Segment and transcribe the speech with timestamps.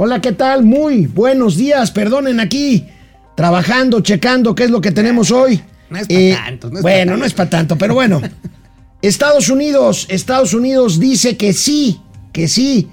[0.00, 0.62] Hola, ¿qué tal?
[0.62, 1.90] Muy buenos días.
[1.90, 2.86] Perdonen aquí,
[3.34, 5.60] trabajando, checando qué es lo que tenemos hoy.
[5.90, 6.70] No es para Eh, tanto.
[6.70, 8.22] No es bueno, pa' no es para tanto, pero bueno.
[9.02, 11.98] Estados Unidos, Estados Unidos dice que sí,
[12.32, 12.86] que sí.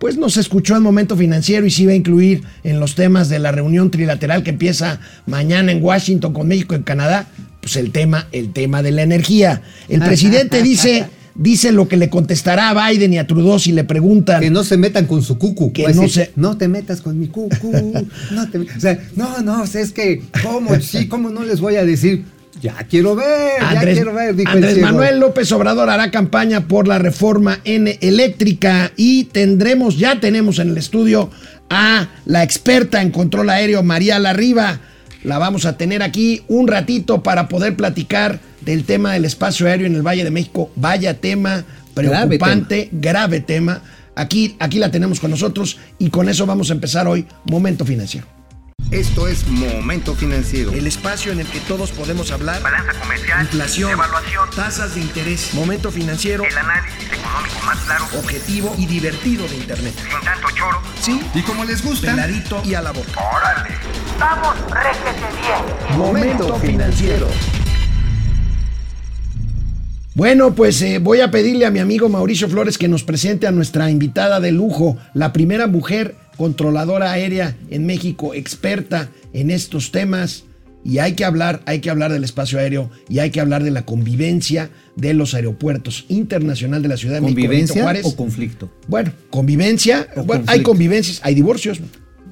[0.00, 3.38] Pues nos escuchó en Momento Financiero y sí va a incluir en los temas de
[3.38, 7.28] la reunión trilateral que empieza mañana en Washington con México y Canadá,
[7.60, 9.62] pues el tema, el tema de la energía.
[9.88, 13.84] El presidente dice, dice lo que le contestará a Biden y a Trudeau si le
[13.84, 14.40] preguntan.
[14.40, 15.72] Que no se metan con su cucu.
[15.72, 17.72] Que no decir, se- no te metas con mi cucu.
[18.30, 20.78] No te, o sea, no, es que, ¿cómo?
[20.80, 22.24] Sí, ¿cómo no les voy a decir?
[22.60, 24.78] Ya quiero ver, ya quiero ver, dijo Andrés.
[24.78, 30.70] Manuel López Obrador hará campaña por la reforma en eléctrica y tendremos, ya tenemos en
[30.70, 31.30] el estudio
[31.70, 34.80] a la experta en control aéreo, María Larriba.
[35.24, 39.86] La vamos a tener aquí un ratito para poder platicar del tema del espacio aéreo
[39.86, 40.70] en el Valle de México.
[40.76, 43.82] Vaya tema Grave preocupante, grave tema.
[44.14, 48.26] Aquí, aquí la tenemos con nosotros y con eso vamos a empezar hoy Momento Financiero.
[48.90, 50.70] Esto es Momento Financiero.
[50.72, 52.60] El espacio en el que todos podemos hablar.
[52.62, 58.74] balanza comercial, Inflación, evaluación, tasas de interés, momento financiero, el análisis económico más claro, objetivo
[58.76, 59.94] y divertido de Internet.
[59.96, 60.82] sin tanto choro.
[61.00, 63.18] Sí, Y como les gusta, peladito y a la boca.
[63.18, 63.70] ¡Órale!
[64.18, 65.98] ¡Vamos, réjete bien!
[65.98, 67.28] Momento financiero.
[70.14, 73.50] Bueno, pues eh, voy a pedirle a mi amigo Mauricio Flores que nos presente a
[73.52, 80.44] nuestra invitada de lujo, la primera mujer controladora aérea en México, experta en estos temas.
[80.84, 83.70] Y hay que hablar, hay que hablar del espacio aéreo y hay que hablar de
[83.70, 87.40] la convivencia de los aeropuertos internacional de la Ciudad de México.
[87.40, 88.70] ¿Convivencia o conflicto?
[88.88, 90.08] Bueno, convivencia.
[90.16, 91.80] O Bueno, hay convivencias, hay divorcios.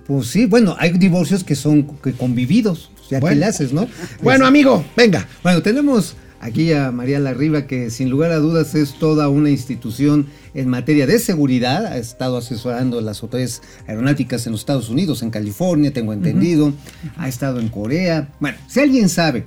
[0.07, 1.83] Pues sí, bueno, hay divorcios que son
[2.19, 2.91] convividos.
[3.07, 3.35] O sea, Bueno.
[3.37, 3.87] ¿qué le haces, no?
[4.21, 5.29] Bueno, Es- amigo, venga.
[5.45, 10.27] Bueno, tenemos aquí a María Larriba, que sin lugar a dudas es toda una institución
[10.55, 11.87] en materia de seguridad.
[11.87, 16.73] Ha estado asesorando las autoridades aeronáuticas en los Estados Unidos, en California, tengo entendido.
[17.17, 18.31] Ha estado en Corea.
[18.41, 19.47] Bueno, si alguien sabe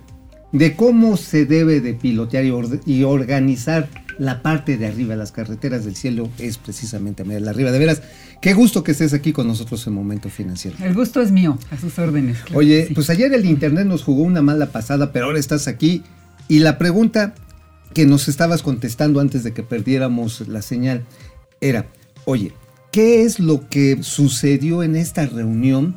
[0.52, 2.53] de cómo se debe de pilotear y,
[2.86, 3.89] y organizar
[4.20, 7.71] la parte de arriba, las carreteras del cielo, es precisamente María Larriba.
[7.71, 8.03] De veras,
[8.42, 10.77] qué gusto que estés aquí con nosotros en Momento Financiero.
[10.83, 12.37] El gusto es mío, a sus órdenes.
[12.39, 12.93] claro Oye, sí.
[12.93, 16.03] pues ayer el internet nos jugó una mala pasada, pero ahora estás aquí.
[16.48, 17.36] Y la pregunta
[17.93, 21.04] que nos estabas contestando antes de que perdiéramos la señal
[21.61, 21.87] era,
[22.26, 22.54] oye,
[22.92, 25.95] ¿qué es lo que sucedió en esta reunión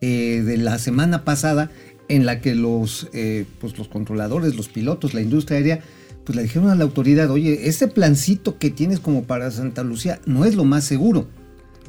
[0.00, 1.70] eh, de la semana pasada
[2.08, 5.80] en la que los, eh, pues los controladores, los pilotos, la industria aérea,
[6.24, 10.20] pues le dijeron a la autoridad, oye, ese plancito que tienes como para Santa Lucía
[10.26, 11.28] no es lo más seguro.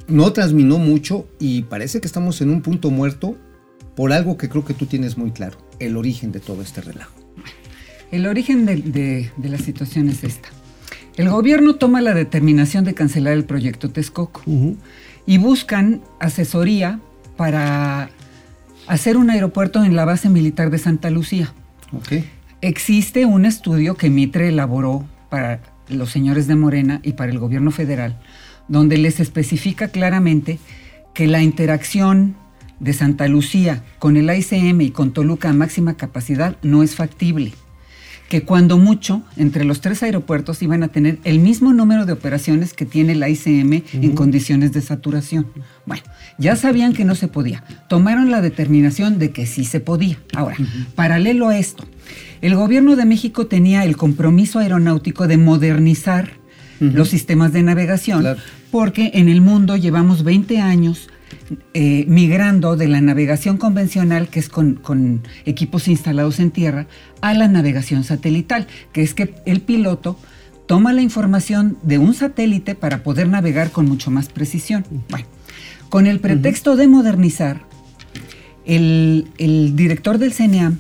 [0.07, 3.35] No transminó mucho y parece que estamos en un punto muerto
[3.95, 7.20] por algo que creo que tú tienes muy claro, el origen de todo este relajo.
[8.11, 10.49] El origen de, de- de la situación es esta.
[11.17, 14.41] El gobierno toma la determinación de cancelar el proyecto Texcoco
[15.25, 16.99] y buscan asesoría
[17.37, 18.09] para
[18.87, 21.53] hacer un aeropuerto en la base militar de Santa Lucía.
[22.61, 27.71] Existe un estudio que Mitre elaboró para los señores de Morena y para el gobierno
[27.71, 28.19] federal,
[28.67, 30.59] donde les especifica claramente
[31.13, 32.35] que la interacción
[32.79, 37.53] de Santa Lucía con el AICM y con Toluca a máxima capacidad no es factible.
[38.31, 42.71] Que cuando mucho, entre los tres aeropuertos iban a tener el mismo número de operaciones
[42.71, 45.47] que tiene el AICM en condiciones de saturación.
[45.85, 46.01] Bueno,
[46.37, 47.61] ya sabían que no se podía.
[47.89, 50.17] Tomaron la determinación de que sí se podía.
[50.33, 50.55] Ahora,
[50.95, 51.83] paralelo a esto,
[52.41, 56.31] el gobierno de México tenía el compromiso aeronáutico de modernizar
[56.79, 58.39] los sistemas de navegación, Claro.
[58.71, 61.09] porque en el mundo llevamos 20 años
[61.73, 66.87] eh, migrando de la navegación convencional, que es con, con equipos instalados en tierra,
[67.21, 70.17] a la navegación satelital, que es que el piloto
[70.65, 74.85] toma la información de un satélite para poder navegar con mucho más precisión.
[75.09, 75.25] Bueno,
[75.89, 77.65] con el pretexto de modernizar,
[78.65, 80.79] el, el director del CNEAM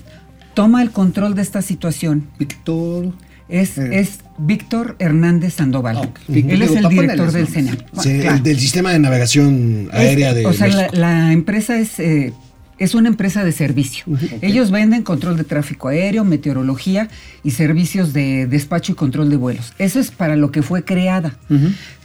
[0.53, 2.27] toma el control de esta situación.
[2.39, 3.13] Víctor.
[3.51, 3.99] Es, Eh.
[3.99, 5.97] es Víctor Hernández Sandoval.
[5.97, 6.09] Ah.
[6.29, 7.47] Él es el director del.
[7.47, 8.37] Sí, claro.
[8.37, 12.33] el del sistema de navegación aérea Es- de O sea, la, empresa es, eh,
[12.79, 14.05] es una empresa de servicio.
[14.41, 17.09] Ellos venden control de tráfico aéreo, meteorología
[17.43, 19.73] y servicios de despacho y control de vuelos.
[19.77, 21.35] Eso es para lo que fue creada.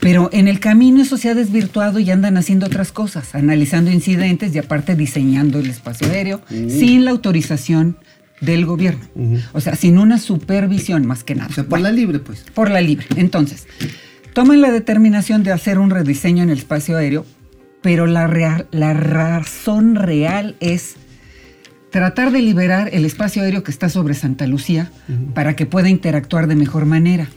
[0.01, 4.55] Pero en el camino eso se ha desvirtuado y andan haciendo otras cosas, analizando incidentes
[4.55, 7.97] y aparte diseñando el espacio aéreo sin la autorización
[8.41, 9.05] del gobierno.
[9.53, 11.49] O sea, sin una supervisión más que nada.
[11.51, 12.45] O sea, por Bueno la libre, pues.
[12.55, 13.07] por la libre.
[13.17, 13.67] Entonces,
[14.35, 17.25] toman la determinación de hacer un rediseño en el espacio aéreo,
[17.83, 20.97] pero la, rea- la razón real es
[21.91, 24.91] tratar de liberar el espacio aéreo que está sobre Santa Lucía
[25.35, 27.29] para que pueda interactuar de mejor manera.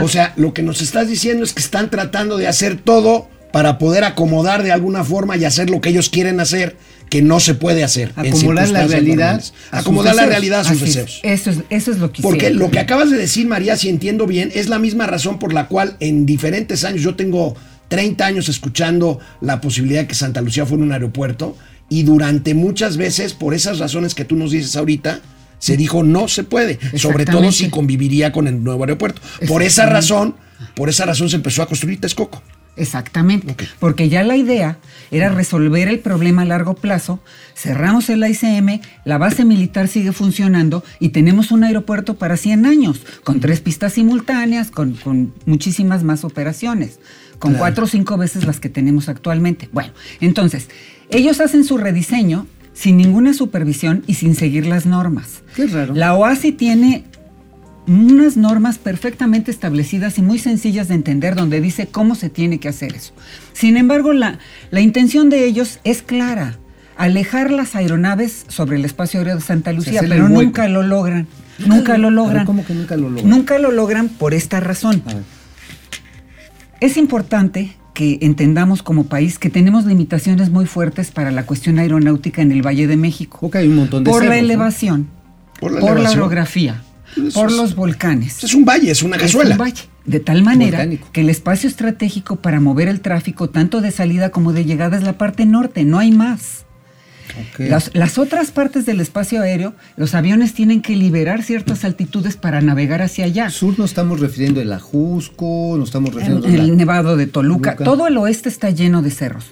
[0.00, 3.76] O sea, lo que nos estás diciendo es que están tratando de hacer todo para
[3.78, 6.76] poder acomodar de alguna forma y hacer lo que ellos quieren hacer,
[7.10, 8.12] que no se puede hacer.
[8.16, 9.52] en Acomodar la realidad normales.
[9.70, 10.30] a sus Acomodar la deseos.
[10.30, 11.20] realidad a sus deseos.
[11.22, 14.26] Eso es, eso es lo que Porque lo que acabas de decir, María, si entiendo
[14.26, 17.54] bien, es la misma razón por la cual en diferentes años, yo tengo
[17.88, 21.56] 30 años escuchando la posibilidad de que Santa Lucía fuera un aeropuerto
[21.88, 25.20] y durante muchas veces, por esas razones que tú nos dices ahorita,
[25.58, 29.20] se dijo no se puede, sobre todo si conviviría con el nuevo aeropuerto.
[29.48, 30.36] Por esa razón,
[30.76, 32.40] por esa razón se empezó a construir Texcoco.
[32.80, 33.56] Exactamente.
[33.78, 34.78] Porque ya la idea
[35.10, 37.20] era resolver el problema a largo plazo.
[37.54, 43.02] Cerramos el ICM, la base militar sigue funcionando y tenemos un aeropuerto para 100 años,
[43.22, 47.00] con tres pistas simultáneas, con, con muchísimas más operaciones,
[47.38, 49.68] con cuatro o cinco veces las que tenemos actualmente.
[49.72, 50.68] Bueno, entonces,
[51.10, 55.42] ellos hacen su rediseño sin ninguna supervisión y sin seguir las normas.
[55.54, 55.94] Qué raro.
[55.94, 57.04] La OASI tiene
[57.86, 62.68] unas normas perfectamente establecidas y muy sencillas de entender donde dice cómo se tiene que
[62.68, 63.12] hacer eso.
[63.52, 64.38] Sin embargo, la,
[64.70, 66.58] la intención de ellos es clara,
[66.96, 71.26] alejar las aeronaves sobre el espacio aéreo de Santa Lucía, pero nunca lo logran.
[71.66, 72.46] Nunca lo logran.
[72.46, 73.28] ¿cómo que nunca lo logran?
[73.28, 75.02] Nunca lo logran por esta razón.
[76.80, 82.40] Es importante que entendamos como país que tenemos limitaciones muy fuertes para la cuestión aeronáutica
[82.40, 83.38] en el Valle de México.
[83.42, 84.46] Ok, hay un montón de por la cerros, ¿no?
[84.46, 85.08] elevación,
[85.60, 86.82] Por por la la, orografía,
[87.34, 88.42] Por es- los volcanes.
[88.44, 89.54] Es un valle, es una Es cazuela.
[89.54, 89.82] un valle.
[90.06, 91.08] De tal manera Volcánico.
[91.12, 95.02] que el espacio estratégico para mover el tráfico, tanto de salida como de llegada, es
[95.02, 96.64] la parte norte, no hay más.
[97.58, 102.60] Las, las otras partes del espacio aéreo, los aviones tienen que liberar ciertas altitudes para
[102.60, 103.50] navegar hacia allá.
[103.50, 107.76] Sur nos estamos refiriendo al Ajusco, nos estamos En refiriendo el al Nevado de Toluca,
[107.76, 107.84] Toluca.
[107.84, 109.44] todo el oeste está lleno de cerros.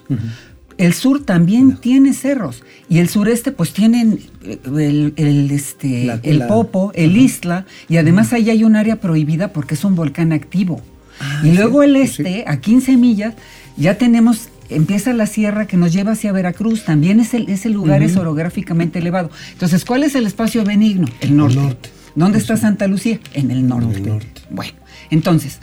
[0.78, 6.20] El sur también tiene cerros y el sureste pues tienen eh, el, el, este, La-
[6.22, 9.94] el la- Popo, el Isla y además ahí hay un área prohibida porque es un
[9.96, 10.80] volcán activo.
[11.20, 12.22] Ah, y sí, luego el pues sí.
[12.22, 13.34] este, a 15 millas,
[13.76, 18.02] ya tenemos, empieza la sierra que nos lleva hacia Veracruz, también es el, ese lugar
[18.04, 19.31] es orográficamente elevado.
[19.52, 21.08] Entonces, ¿cuál es el espacio benigno?
[21.20, 21.56] El norte.
[21.56, 21.88] norte.
[22.14, 23.19] ¿Dónde está Santa Lucía?
[23.34, 24.00] En el norte.
[24.00, 24.28] norte.
[24.50, 24.74] Bueno,
[25.10, 25.58] entonces,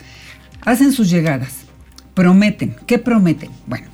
[0.60, 1.54] hacen sus llegadas,
[2.12, 2.76] prometen.
[2.86, 3.48] ¿Qué prometen?
[3.66, 3.86] Bueno,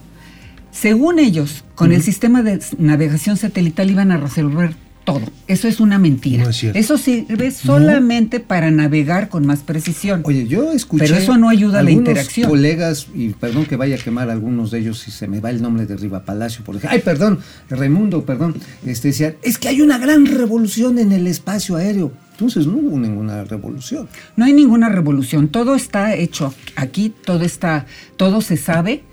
[0.73, 4.75] según ellos, con el sistema de navegación satelital iban a resolver
[5.05, 5.23] todo.
[5.47, 6.45] Eso es una mentira.
[6.45, 6.79] No es cierto.
[6.79, 10.23] Eso sirve solamente para navegar con más precisión.
[10.25, 11.05] Oye, yo escuché.
[11.05, 12.49] Pero eso no ayuda a la interacción.
[12.49, 15.51] colegas, y perdón que vaya a quemar a algunos de ellos si se me va
[15.51, 16.97] el nombre de Riva Palacio, por ejemplo.
[16.97, 18.55] Ay, perdón, Raimundo, perdón.
[18.87, 22.13] Este, decían, es que hay una gran revolución en el espacio aéreo.
[22.33, 24.09] Entonces no hubo ninguna revolución.
[24.37, 27.87] No hay ninguna revolución, todo está hecho aquí, todo está,
[28.17, 29.05] todo se sabe.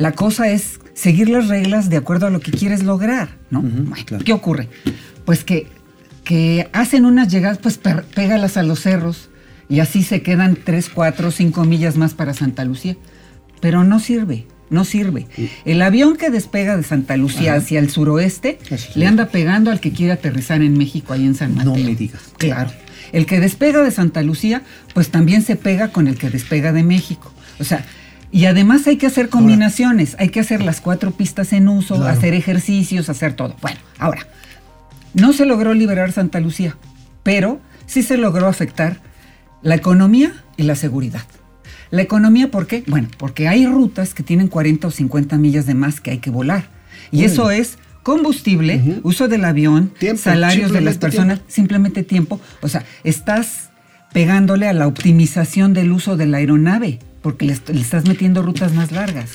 [0.00, 3.60] La cosa es seguir las reglas de acuerdo a lo que quieres lograr, ¿no?
[3.60, 4.24] Bueno, claro.
[4.24, 4.68] ¿Qué ocurre?
[5.26, 5.66] Pues que,
[6.24, 9.28] que hacen unas llegadas, pues pégalas a los cerros
[9.68, 12.96] y así se quedan 3, 4, 5 millas más para Santa Lucía.
[13.60, 15.26] Pero no sirve, no sirve.
[15.66, 19.80] El avión que despega de Santa Lucía hacia el suroeste Así le anda pegando al
[19.80, 21.84] que quiere aterrizar en México, ahí en San No Mateo.
[21.84, 22.22] me digas.
[22.38, 22.70] Claro.
[23.12, 24.62] El que despega de Santa Lucía,
[24.94, 27.34] pues también se pega con el que despega de México.
[27.58, 27.84] O sea,
[28.32, 32.34] y además hay que hacer combinaciones, hay que hacer las cuatro pistas en uso, hacer
[32.34, 33.56] ejercicios, hacer todo.
[33.60, 34.26] Bueno, ahora,
[35.14, 36.76] no se logró liberar Santa Lucía,
[37.22, 39.00] pero sí se logró afectar
[39.62, 41.24] la economía y la seguridad.
[41.90, 42.84] La economía, ¿por qué?
[42.86, 46.30] Bueno, porque hay rutas que tienen 40 o 50 millas de más que hay que
[46.30, 46.68] volar.
[47.10, 52.40] Y eso es combustible, uso del avión, Tiempo, salarios de las personas, simplemente tiempo.
[52.62, 53.70] O sea, estás
[54.12, 58.42] pegándole a la optimización del uso de la aeronave, porque le, est- le estás metiendo
[58.42, 59.30] rutas más largas.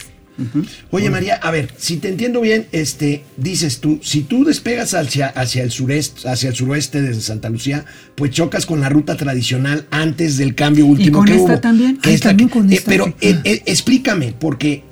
[0.92, 5.27] Oye, María, a ver, si te entiendo bien, este, dices tú, si tú despegas hacia,
[5.27, 9.86] hacia el sureste, hacia el suroeste desde Santa Lucía, pues chocas con la ruta tradicional
[9.92, 11.60] antes del cambio último con que esta hubo.
[11.62, 11.98] también?
[11.98, 14.84] Que Ay, esta también con eh, esta, pero eh, eh, explícame, porque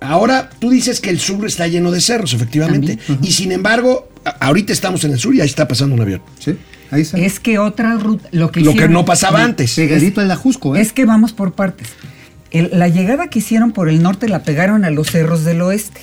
[0.00, 4.08] ahora tú dices que el sur está lleno de cerros, efectivamente, y sin embargo,
[4.40, 6.22] ahorita estamos en el sur y ahí está pasando un avión.
[6.40, 6.56] ¿Sí?
[6.90, 7.18] Ahí está.
[7.18, 9.74] Es que otra ruta, lo que Lo que no pasaba antes.
[9.76, 10.80] Pegadito al Ajusco, ¿eh?
[10.80, 11.86] Es que vamos por partes.
[12.50, 16.00] El- la llegada que hicieron por el norte la pegaron a los cerros del oeste.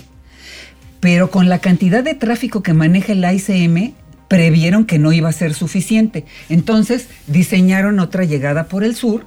[1.00, 3.94] Pero con la cantidad de tráfico que maneja el ICM,
[4.28, 6.26] previeron que no iba a ser suficiente.
[6.50, 9.26] Entonces diseñaron otra llegada por el sur,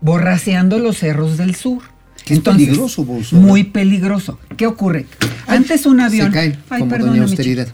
[0.00, 1.82] borraseando los cerros del sur.
[2.24, 3.04] Es Entonces, peligroso.
[3.32, 4.38] Muy peligroso.
[4.56, 5.06] ¿Qué ocurre?
[5.46, 6.28] Antes un avión.
[6.28, 7.68] Se caen, como doña austeridad.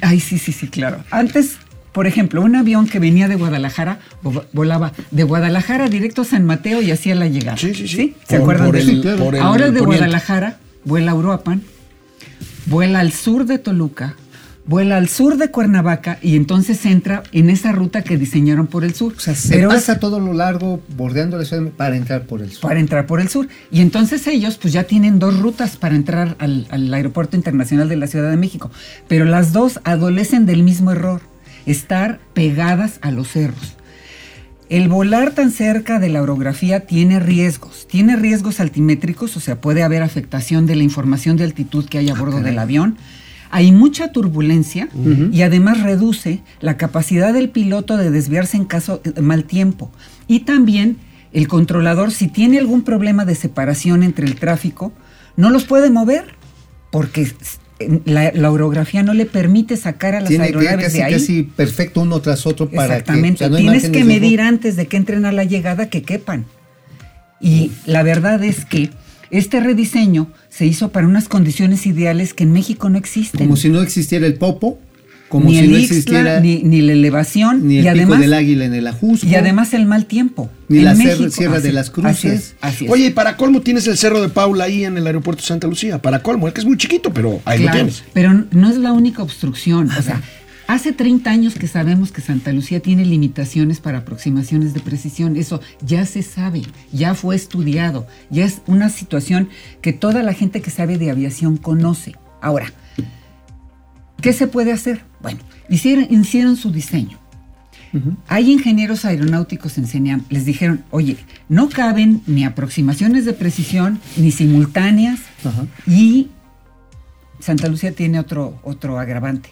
[0.00, 1.04] Ay, sí, sí, sí, claro.
[1.10, 1.58] Antes,
[1.94, 6.44] por ejemplo, un avión que venía de Guadalajara vo- volaba de Guadalajara directo a San
[6.44, 7.56] Mateo y hacía la llegada.
[7.56, 8.14] Sí, sí, sí.
[8.28, 9.24] ¿Se Por- acuerdan por de el- eso?
[9.24, 9.96] por el Ahora de poniente.
[9.98, 11.62] Guadalajara vuela a Uruapan,
[12.66, 14.16] vuela al sur de Toluca,
[14.66, 18.94] vuela al sur de Cuernavaca y entonces entra en esa ruta que diseñaron por el
[18.94, 19.12] sur.
[19.16, 22.40] O sea, se Pero es- pasa todo lo largo bordeando la ciudad para entrar por
[22.42, 22.62] el sur.
[22.68, 23.46] para entrar por el sur.
[23.70, 27.96] Y entonces ellos pues ya tienen dos rutas para entrar al, al Aeropuerto Internacional de
[27.96, 28.70] la Ciudad de México.
[29.06, 31.20] Pero las dos adolecen del mismo error,
[31.66, 33.76] estar pegadas a los cerros.
[34.70, 37.86] El volar tan cerca de la orografía tiene riesgos.
[37.86, 42.08] Tiene riesgos altimétricos, o sea, puede haber afectación de la información de altitud que hay
[42.08, 42.96] a bordo del avión.
[43.50, 44.88] Hay mucha turbulencia
[45.30, 49.92] y además reduce la capacidad del piloto de desviarse en caso de mal tiempo.
[50.26, 50.96] Y también
[51.32, 54.92] el controlador, si tiene algún problema de separación entre el tráfico,
[55.36, 56.34] no los puede mover
[56.90, 57.30] porque
[58.04, 61.12] la, la orografía no le permite sacar a las Tiene que aeronaves casi, de ahí.
[61.12, 63.38] casi perfecto uno tras otro para Exactamente.
[63.38, 65.44] que o sea, no hay Tienes que de medir antes de que entren a la
[65.44, 66.46] llegada que quepan.
[67.40, 68.90] Y la verdad es que
[69.30, 73.40] este rediseño se hizo para unas condiciones ideales que en México no existen.
[73.40, 74.78] Como si no existiera el popo,
[75.34, 77.96] como ni si el no Ixtla, existiera ni, ni la elevación, ni el y pico
[77.96, 79.26] además, del águila en el Ajusco.
[79.26, 80.48] y además el mal tiempo.
[80.68, 82.12] Ni En la México- Sierra de las Cruces.
[82.16, 82.90] Así es, así es.
[82.92, 85.66] Oye, y para colmo tienes el Cerro de Paula ahí en el aeropuerto de Santa
[85.66, 86.00] Lucía.
[86.00, 88.04] Para colmo, el que es muy chiquito, pero ahí Claro, lo tienes.
[88.12, 89.90] Pero no es la única obstrucción.
[89.90, 90.22] O sea,
[90.68, 95.36] hace 30 años que sabemos que Santa Lucía tiene limitaciones para aproximaciones de precisión.
[95.36, 96.62] Eso ya se sabe,
[96.92, 99.48] ya fue estudiado, ya es una situación
[99.82, 102.14] que toda la gente que sabe de aviación conoce.
[102.40, 102.72] Ahora,
[104.20, 105.02] ¿qué se puede hacer?
[105.20, 107.18] Bueno, hicieron, hicieron su diseño.
[108.26, 111.16] Hay ingenieros aeronáuticos en CENIAM, les dijeron, oye,
[111.48, 115.20] no caben ni aproximaciones de precisión, ni simultáneas,
[115.86, 116.28] y
[117.38, 119.50] Santa Lucía tiene otro, otro agravante.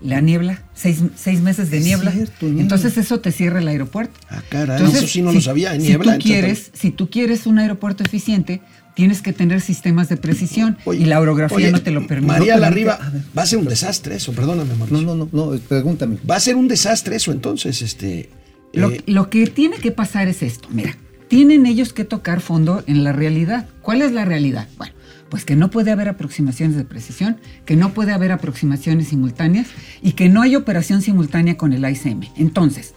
[0.00, 2.12] La niebla, seis, seis meses de Es niebla.
[2.12, 2.62] cierto, niebla.
[2.62, 4.20] Entonces eso te cierra el aeropuerto.
[4.30, 7.10] Ah, caray, eso sí no lo sabía, en Si niebla, tú, entonces- quieres, si tú
[7.10, 8.60] quieres un aeropuerto eficiente,
[8.94, 12.32] tienes que tener sistemas de precisión Oye, y la orografía oye, no te lo permite.
[12.32, 12.98] María Larriba,
[13.36, 15.06] va a ser un desastre eso, perdóname, Mauricio.
[15.06, 16.18] No, no, no, no, pregúntame.
[16.28, 18.30] Va a ser un desastre eso entonces, este...
[18.72, 20.68] Lo, eh, lo que tiene que pasar es esto.
[20.72, 20.96] Mira,
[21.28, 23.68] tienen ellos que tocar fondo en la realidad.
[23.82, 24.68] ¿Cuál es la realidad?
[24.76, 24.94] Bueno,
[25.28, 29.66] pues que no puede haber aproximaciones de precisión, que no puede haber aproximaciones simultáneas
[30.02, 32.28] y que no hay operación simultánea con el ICM.
[32.36, 32.94] Entonces,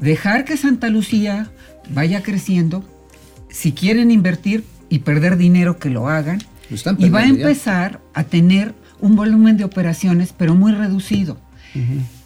[0.00, 1.50] dejar que Santa Lucía
[1.90, 2.84] vaya creciendo,
[3.48, 7.28] si quieren invertir y perder dinero, que lo hagan, Lo y va a ya.
[7.30, 11.38] empezar a tener un volumen de operaciones, pero muy reducido.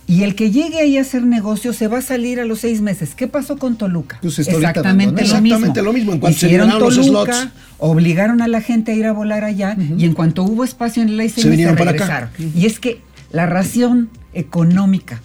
[0.07, 2.81] Y el que llegue ahí a hacer negocio se va a salir a los seis
[2.81, 3.14] meses.
[3.14, 4.19] ¿Qué pasó con Toluca?
[4.23, 5.26] Pues Exactamente, lo.
[5.26, 7.49] Exactamente lo mismo, en cuanto se Hicieron los Toluca, slots.
[7.79, 11.11] obligaron a la gente a ir a volar allá y en cuanto hubo espacio en
[11.11, 12.05] el ICM Se se, vinieron para acá.
[12.31, 12.52] regresaron.
[12.57, 13.00] Y es que
[13.31, 15.21] la ración económica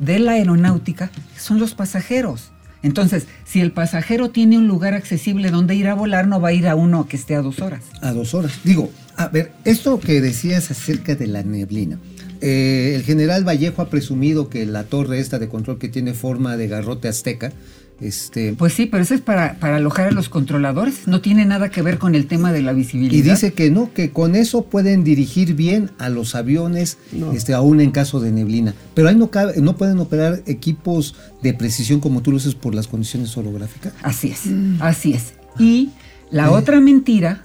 [0.00, 2.50] de la aeronáutica son los pasajeros.
[2.86, 6.52] Entonces, si el pasajero tiene un lugar accesible donde ir a volar, no va a
[6.52, 7.82] ir a uno que esté a dos horas.
[8.00, 8.52] A dos horas.
[8.64, 11.98] Digo, a ver, esto que decías acerca de la neblina.
[12.40, 16.56] eh, el general Vallejo ha presumido que la torre esta de control que tiene forma
[16.56, 17.52] de garrote azteca,
[18.00, 21.06] este, Pues sí, pero eso es para, para alojar a los controladores.
[21.08, 23.14] No tiene nada que ver con el tema de la visibilidad.
[23.14, 27.32] y dice que no, que con eso pueden dirigir bien a los aviones, No.
[27.32, 28.74] este, aún en caso de neblina.
[28.94, 32.74] Pero ahí no, cabe- no pueden operar equipos de precisión como tú lo haces por
[32.74, 33.92] las condiciones orográficas.
[34.02, 34.76] Así es, Mm.
[34.80, 35.32] así es.
[35.58, 35.90] Y
[36.30, 37.44] la otra mentira,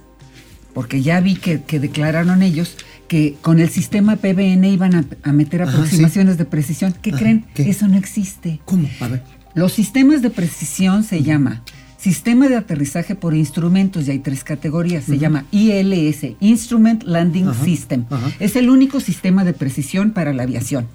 [0.74, 2.76] porque ya vi que, que declararon ellos
[3.08, 6.94] que con el sistema PBN iban a, a meter Ajá, aproximaciones de precisión.
[7.02, 7.46] ¿Qué Ajá, creen?
[7.54, 7.70] ¿qué?
[7.70, 8.60] Eso no existe.
[8.66, 8.90] ¿Cómo?
[9.02, 9.24] A ver.
[9.54, 11.64] Los sistemas de precisión se llama
[12.02, 15.04] Sistema de aterrizaje por instrumentos y hay tres categorías.
[15.04, 18.06] Se llama ILS, Instrument Landing System.
[18.40, 20.88] Es el único sistema de precisión para la aviación.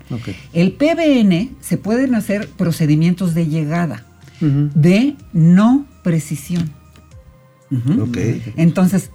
[0.53, 4.05] El PBN se pueden hacer procedimientos de llegada,
[4.41, 6.73] de no precisión.
[8.57, 9.11] Entonces,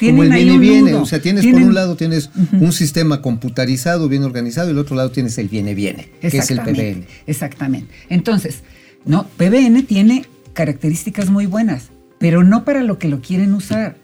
[0.00, 1.02] eh, Como el viene un viene, nudo.
[1.02, 4.78] o sea, tienes Tienen- por un lado tienes un sistema computarizado, bien organizado, y el
[4.78, 7.06] otro lado tienes el viene viene, que es el PBN.
[7.26, 7.92] Exactamente.
[8.08, 8.62] Entonces,
[9.04, 13.96] no, PBN tiene características muy buenas, pero no para lo que lo quieren usar.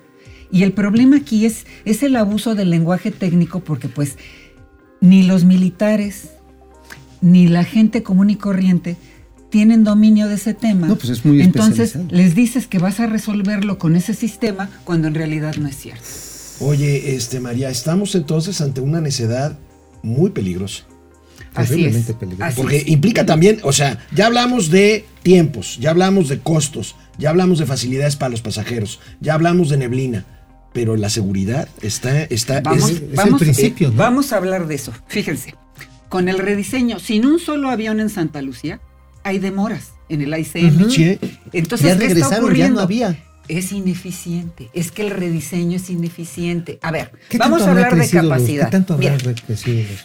[0.50, 4.16] Y el problema aquí es, es el abuso del lenguaje técnico porque pues
[5.00, 6.28] ni los militares
[7.22, 8.96] ni la gente común y corriente
[9.52, 10.86] tienen dominio de ese tema.
[10.88, 15.08] No, pues es muy Entonces les dices que vas a resolverlo con ese sistema cuando
[15.08, 16.02] en realidad no es cierto.
[16.60, 19.58] Oye, este María, estamos entonces ante una necedad
[20.02, 20.84] muy peligrosa.
[21.54, 22.10] Así es.
[22.40, 22.88] Así Porque es.
[22.88, 27.66] implica también, o sea, ya hablamos de tiempos, ya hablamos de costos, ya hablamos de
[27.66, 30.24] facilidades para los pasajeros, ya hablamos de neblina,
[30.72, 33.98] pero la seguridad está, está, Vamos, es- el vamos, principio, eh, ¿no?
[33.98, 34.94] vamos a hablar de eso.
[35.08, 35.54] Fíjense,
[36.08, 38.80] con el rediseño, sin un solo avión en Santa Lucía,
[39.24, 40.90] hay demoras en el ICM.
[40.90, 41.18] Sí.
[41.52, 42.76] Entonces, Ya ¿qué está ya ocurriendo?
[42.76, 43.24] no había.
[43.48, 44.70] es ineficiente.
[44.72, 46.78] Es que el rediseño es ineficiente.
[46.80, 48.66] A ver, ¿Qué vamos a hablar de los- capacidad.
[48.66, 49.16] ¿Qué tanto Mira,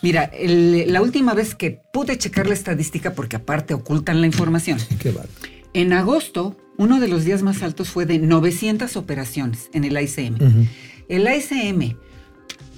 [0.02, 4.80] Mira, el- la última vez que pude checar la estadística, porque aparte ocultan la información,
[5.00, 5.30] Qué bárbaro.
[5.74, 10.68] en agosto, uno de los días más altos fue de 900 operaciones en el ICM.
[11.08, 11.96] El ICM,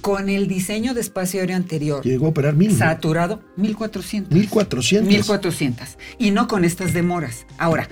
[0.01, 2.75] con el diseño de espacio aéreo anterior, Llegó a operar mil.
[2.75, 4.34] saturado, 1400.
[4.34, 5.08] 1400.
[5.08, 5.98] 1400.
[6.18, 7.46] Y no con estas demoras.
[7.58, 7.89] Ahora,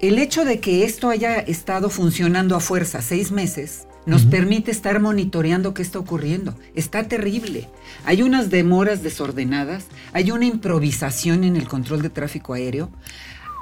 [0.00, 5.00] el hecho de que esto haya estado funcionando a fuerza seis meses nos permite estar
[5.00, 6.56] monitoreando qué está ocurriendo.
[6.74, 7.68] Está terrible.
[8.06, 12.90] Hay unas demoras desordenadas, hay una improvisación en el control de tráfico aéreo,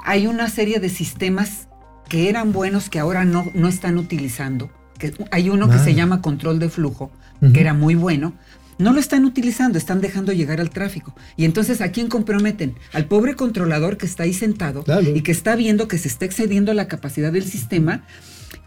[0.05, 1.67] hay una serie de sistemas
[2.07, 4.71] que eran buenos que ahora no, no están utilizando.
[4.97, 5.83] Que hay uno que Ah.
[5.83, 7.11] se llama control de flujo,
[7.53, 8.33] que era muy bueno.
[8.79, 11.15] No lo están utilizando, están dejando llegar al tráfico.
[11.35, 12.75] Y entonces, ¿a quién comprometen?
[12.93, 15.15] Al pobre controlador que está ahí sentado Claro.
[15.15, 18.03] y que está viendo que se está excediendo la capacidad del sistema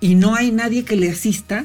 [0.01, 1.65] y no hay nadie que le asista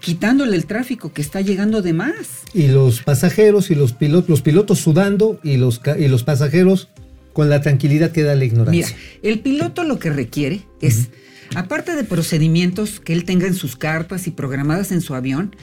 [0.00, 2.42] quitándole el tráfico que está llegando de más.
[2.52, 6.88] Y los pasajeros y los pilotos, los pilotos sudando y los, y los pasajeros
[7.32, 8.96] con la tranquilidad que da la Mira, ignorancia.
[9.22, 11.08] el piloto lo que requiere es,
[11.54, 15.54] aparte de procedimientos que él tenga en sus cartas y programadas en su avión,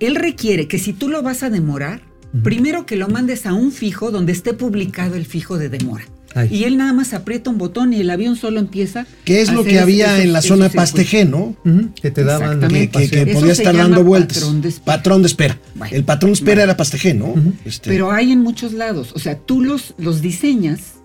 [0.00, 2.02] él requiere que si tú lo vas a demorar,
[2.42, 6.04] primero que lo mandes a un fijo donde esté publicado el fijo de demora.
[6.34, 6.48] Ay.
[6.54, 9.06] Y él nada más aprieta un botón y el avión solo empieza.
[9.24, 10.68] ¿Qué es a lo que había esos- en la zona.
[10.68, 11.56] Pastegé, no?
[12.00, 12.60] Que te daban.
[12.68, 14.38] Que, que- que Eso podía estar dando vueltas.
[14.40, 14.84] patrón de espera.
[14.96, 15.58] Patrón de espera.
[15.74, 16.62] Bueno, el patrón de espera bueno.
[16.64, 17.34] era Pastegé, ¿no?
[17.64, 19.12] Este, Pero hay en muchos lados.
[19.14, 20.97] O sea, tú los, los diseñas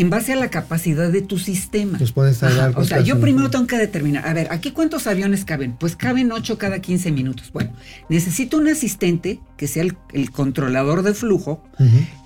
[0.00, 1.98] en base a la capacidad de tu sistema.
[1.98, 5.44] Los a Ajá, O sea, yo primero tengo que determinar, a ver, ¿aquí cuántos aviones
[5.44, 5.76] caben?
[5.78, 7.50] Pues caben 8 cada 15 minutos.
[7.52, 7.72] Bueno,
[8.08, 11.62] necesito un asistente que sea el, el controlador de flujo,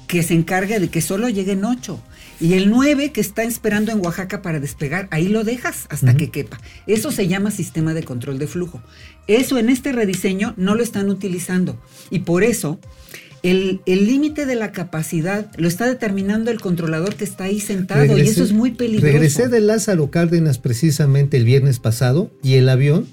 [0.06, 2.00] que se encargue de que solo lleguen 8.
[2.40, 6.30] Y el 9 que está esperando en Oaxaca para despegar, ahí lo dejas hasta que
[6.30, 6.60] quepa.
[6.86, 8.82] Eso se llama sistema de control de flujo.
[9.26, 11.80] Eso en este rediseño no lo están utilizando.
[12.10, 12.80] Y por eso
[13.42, 18.18] el el límite de la capacidad lo está determinando el controlador que está ahí sentado.
[18.18, 19.06] y eso es muy peligroso.
[19.06, 23.06] Regresé de Lázaro Cárdenas precisamente el viernes pasado y el avión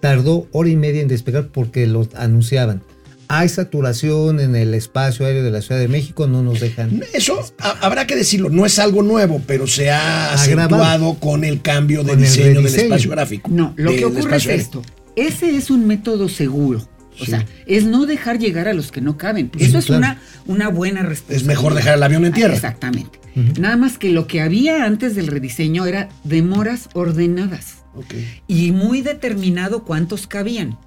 [0.00, 2.82] tardó hora y media en despegar porque lo anunciaban.
[3.28, 7.02] Hay saturación en el espacio aéreo de la Ciudad de México, no nos dejan.
[7.12, 10.76] Eso a- habrá que decirlo, no es algo nuevo, pero se ha Agravado.
[10.76, 13.50] acentuado con el cambio de el diseño del espacio gráfico.
[13.52, 14.82] No, lo que ocurre es esto.
[15.16, 16.86] Ese es un método seguro.
[17.18, 17.30] O Sí.
[17.30, 19.50] sea, es no dejar llegar a los que no caben.
[19.56, 19.98] Sí, Eso es claro.
[20.00, 21.34] una, una buena respuesta.
[21.34, 22.54] Es mejor dejar el avión en tierra.
[22.54, 23.18] Exactamente.
[23.58, 28.14] Nada más que lo que había antes del rediseño era demoras ordenadas Ok.
[28.46, 30.78] y muy determinado cuántos cabían.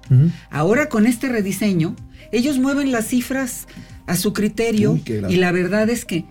[0.50, 1.96] Ahora con este rediseño,
[2.32, 3.66] ellos mueven las cifras
[4.06, 6.24] a su criterio y la verdad es que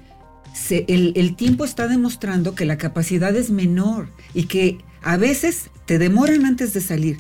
[0.53, 5.69] se- el, el tiempo está demostrando que la capacidad es menor y que a veces
[5.85, 7.17] te demoran antes de salir,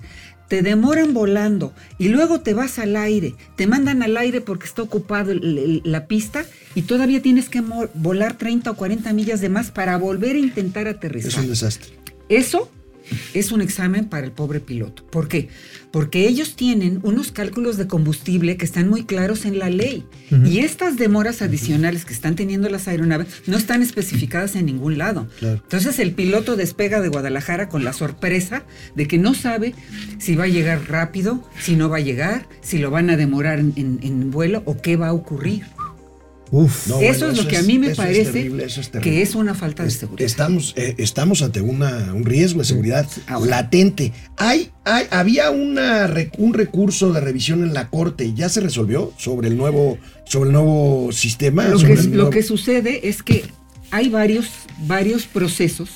[0.49, 4.81] te demoran volando y luego te vas al aire, te mandan al aire porque está
[4.81, 6.43] ocupado el- el- la pista
[6.75, 7.61] y todavía tienes que
[7.93, 11.41] volar 30 o 40 millas de más para volver a intentar Es aterrizar.
[11.43, 11.91] un desastre.
[12.29, 12.69] Eso
[13.33, 15.03] es un examen para el pobre piloto.
[15.05, 15.49] ¿Por qué?
[15.91, 20.05] Porque ellos tienen unos cálculos de combustible que están muy claros en la ley.
[20.45, 25.27] Y estas demoras adicionales que están teniendo las aeronaves no están especificadas en ningún lado.
[25.39, 25.55] Claro.
[25.63, 28.63] Entonces el piloto despega de Guadalajara con la sorpresa
[28.95, 29.73] de que no sabe
[30.19, 33.59] si va a llegar rápido, si no va a llegar, si lo van a demorar
[33.59, 35.63] en, en- en vuelo o qué va a ocurrir.
[36.51, 36.87] Uf.
[36.87, 39.21] No, eso bueno, es lo eso que a mí me es parece terrible, es que
[39.21, 40.25] es una falta de seguridad.
[40.25, 43.49] Estamos, eh, estamos ante una, un riesgo de seguridad Ahora.
[43.49, 44.13] latente.
[44.37, 49.47] Hay, hay, había una, un recurso de revisión en la corte, ¿ya se resolvió sobre
[49.49, 51.67] el nuevo, sobre el nuevo sistema?
[51.67, 53.45] Lo que, lo que sucede es que
[53.91, 54.47] hay varios,
[54.87, 55.89] varios procesos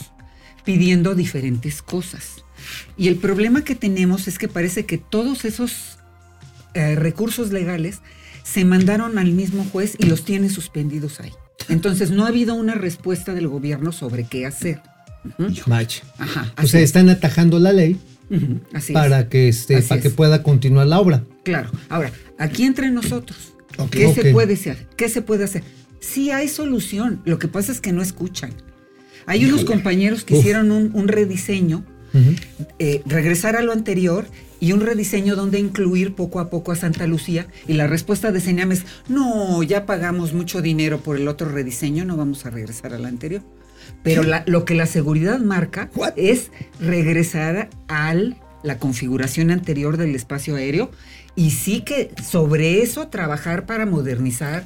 [0.65, 2.43] pidiendo diferentes cosas.
[2.97, 5.97] Y el problema que tenemos es que parece que todos esos
[6.73, 7.99] eh, recursos legales
[8.43, 11.31] se mandaron al mismo juez y los tiene suspendidos ahí.
[11.69, 14.81] Entonces no ha habido una respuesta del gobierno sobre qué hacer.
[15.39, 15.53] Ujú.
[15.67, 15.99] Mach.
[16.17, 16.85] Ajá, O sea, es.
[16.87, 17.97] están atajando la ley
[18.29, 18.93] Ujú, así es.
[18.93, 21.23] para que este, Así para que pueda continuar la obra.
[21.43, 21.71] Claro.
[21.89, 23.53] Ahora, aquí entre nosotros.
[23.89, 24.87] ¿qué se puede hacer?
[24.97, 25.63] ¿Qué se puede hacer?
[26.01, 27.21] Sí hay solución.
[27.25, 28.51] Lo que pasa es que no escuchan.
[29.25, 30.41] Hay unos compañeros que Uf.
[30.41, 31.85] hicieron un, un rediseño,
[32.77, 34.27] eh, regresar a lo anterior
[34.63, 37.47] y un rediseño donde incluir poco a poco a Santa Lucía.
[37.67, 42.05] Y la respuesta de Señam es, no, ya pagamos mucho dinero por el otro rediseño,
[42.05, 43.41] no vamos a regresar al anterior.
[44.03, 46.13] Pero la- lo que la seguridad marca What?
[46.15, 46.49] es
[46.79, 48.15] regresar a
[48.63, 50.89] la configuración anterior del espacio aéreo
[51.35, 54.63] y sí que sobre eso trabajar para modernizar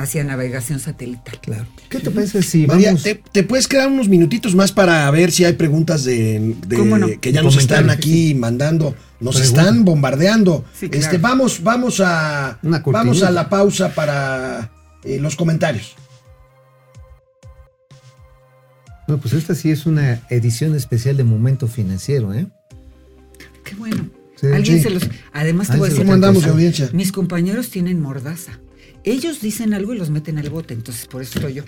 [0.00, 1.38] hacia navegación satelital.
[1.40, 1.66] Claro.
[1.88, 3.02] ¿Qué te parece si María, vamos?
[3.02, 6.98] ¿te, te puedes quedar unos minutitos más para ver si hay preguntas de, de- ¿Cómo
[6.98, 7.08] no?
[7.20, 9.60] que ya nos están aquí mandando, nos Pregunta.
[9.62, 10.64] están bombardeando?
[10.78, 11.04] Sí, claro.
[11.04, 14.70] Este, vamos, vamos a vamos a la pausa para
[15.04, 15.94] eh, los comentarios.
[19.06, 22.46] Bueno, pues esta sí es una edición especial de Momento Financiero, ¿eh?
[23.64, 24.08] Qué bueno.
[24.36, 24.82] Sí, Alguien sí.
[24.84, 25.02] se los.
[25.32, 25.98] Además, te voy a decir.
[26.04, 26.54] ¿Cómo una andamos de cosa.
[26.54, 26.90] audiencia?
[26.92, 28.52] Mis compañeros tienen mordaza.
[29.04, 31.64] Ellos dicen algo y los meten al bote, entonces por eso estoy yo.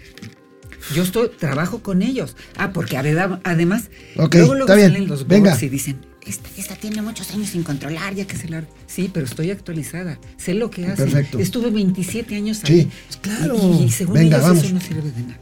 [0.94, 2.36] Yo estoy, trabajo con ellos.
[2.56, 4.92] Ah, porque además, Ok, luego, luego está bien.
[4.92, 5.50] salen los Venga.
[5.52, 8.64] bots y dicen, esta, esta tiene muchos años sin controlar, ya que se la...
[8.86, 10.18] Sí, pero estoy actualizada.
[10.36, 10.96] Sé lo que hacen.
[11.10, 11.38] Perfecto.
[11.38, 12.90] Estuve 27 años Sí, ahí.
[13.20, 13.56] claro.
[13.80, 14.64] Y, y según Venga, ellos vamos.
[14.64, 15.40] eso no sirve de nada.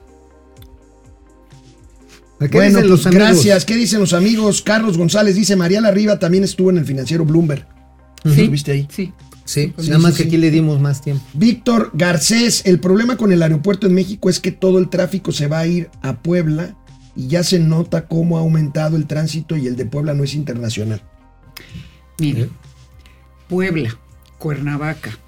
[2.39, 3.29] ¿Qué Bueno, dicen los pues, amigos?
[3.33, 3.65] gracias.
[3.67, 4.63] ¿Qué dicen los amigos?
[4.63, 7.67] Carlos González dice, María Larriba también estuvo en el financiero Bloomberg.
[8.25, 8.89] Sí, ¿Estuviste ahí?
[8.91, 9.13] Sí.
[9.51, 11.25] Sí, nada más que aquí le dimos más tiempo.
[11.35, 15.49] Víctor Garcés, el problema con el aeropuerto en México es que todo el tráfico se
[15.49, 16.77] va a ir a Puebla
[17.17, 20.35] y ya se nota cómo ha aumentado el tránsito y el de Puebla no es
[20.35, 21.03] internacional.
[22.21, 22.49] Mire, ¿Eh?
[23.49, 23.99] Puebla,
[24.39, 25.19] Cuernavaca,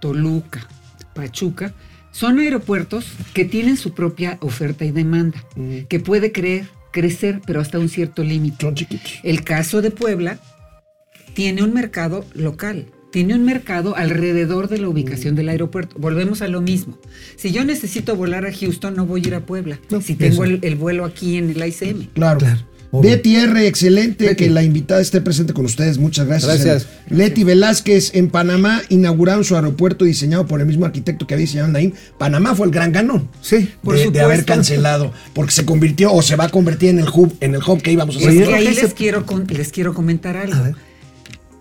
[0.00, 0.68] Toluca,
[1.14, 1.72] Pachuca,
[2.10, 5.84] son aeropuertos que tienen su propia oferta y demanda, Mm.
[5.88, 8.70] que puede creer, crecer, pero hasta un cierto límite.
[9.22, 10.38] El caso de Puebla
[11.32, 15.94] tiene un mercado local, tiene un mercado alrededor de la ubicación del aeropuerto.
[15.98, 16.98] Volvemos a lo mismo.
[17.36, 19.78] Si yo necesito volar a Houston, no voy a ir a Puebla.
[19.90, 22.08] No, si tengo el, el vuelo aquí en el ICM.
[22.14, 22.38] Claro.
[22.40, 23.10] Claro, obvio.
[23.10, 24.36] Betty R, excelente Betty.
[24.44, 25.98] que la invitada esté presente con ustedes.
[25.98, 26.64] Muchas gracias.
[26.64, 26.88] Gracias.
[27.08, 31.68] Leti Velázquez, en Panamá inauguraron su aeropuerto diseñado por el mismo arquitecto que había diseñado
[31.70, 31.92] Naim.
[32.18, 33.28] Panamá fue el gran ganón.
[33.42, 36.98] Sí, Por de, de haber cancelado, porque se convirtió o se va a convertir en
[36.98, 38.38] el hub, en el hub que íbamos a Es hacer.
[38.42, 40.54] Oye, que ahí ¿qué se- les quiero, con- les quiero comentar algo.
[40.54, 40.74] A ver.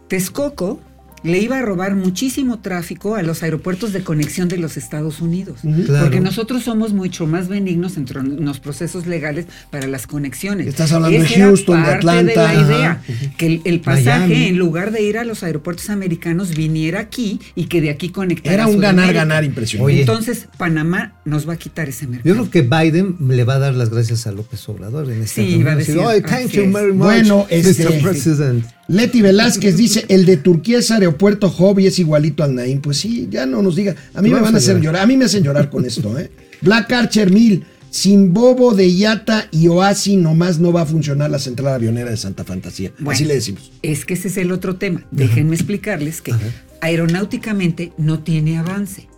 [0.07, 0.79] Texcoco
[1.23, 5.59] le iba a robar muchísimo tráfico a los aeropuertos de conexión de los Estados Unidos.
[5.61, 6.03] Claro.
[6.03, 10.67] Porque nosotros somos mucho más benignos en en los procesos legales para las conexiones.
[10.67, 13.01] Estás hablando de era Houston, de Atlanta, De la idea,
[13.37, 14.45] que el, el pasaje, Miami.
[14.47, 18.53] en lugar de ir a los aeropuertos americanos, viniera aquí y que de aquí conectara.
[18.55, 19.93] Era un ganar-ganar impresionante.
[19.93, 20.01] Oye.
[20.01, 22.27] Entonces, Panamá nos va a quitar ese mercado.
[22.27, 25.41] Yo creo que Biden le va a dar las gracias a López Obrador en esta
[25.41, 28.01] Sí, va a decir, Ay, thank you very much, Bueno, este- Mr.
[28.01, 28.65] President.
[28.87, 32.81] Leti Velázquez dice, el de Turquía es aeropuerto hobby, es igualito al Naim.
[32.81, 33.95] Pues sí, ya no nos diga.
[34.13, 35.03] A mí me van a a hacer llorar.
[35.03, 36.31] A mí me hacen llorar con esto, ¿eh?
[36.61, 37.65] Black Archer 1000.
[37.89, 42.15] Sin Bobo de Yata y Oasi nomás no va a funcionar la central avionera de
[42.15, 42.93] Santa Fantasía.
[42.97, 43.71] Bueno, Así le decimos.
[43.81, 45.05] Es que ese es el otro tema.
[45.11, 46.33] Déjenme explicarles que
[46.79, 49.09] aeronáuticamente no tiene avance.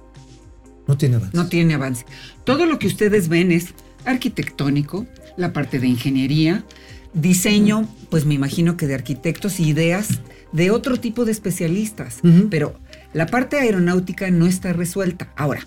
[0.88, 1.38] No tiene avance.
[1.38, 2.06] No tiene avance.
[2.46, 3.68] Todo lo que ustedes ven es
[4.06, 5.06] arquitectónico,
[5.38, 6.66] la parte de ingeniería,
[7.14, 10.22] diseño, pues me imagino que de arquitectos y ideas
[10.52, 12.20] de otro tipo de especialistas.
[12.50, 12.80] Pero
[13.14, 15.32] la parte aeronáutica no está resuelta.
[15.36, 15.66] Ahora,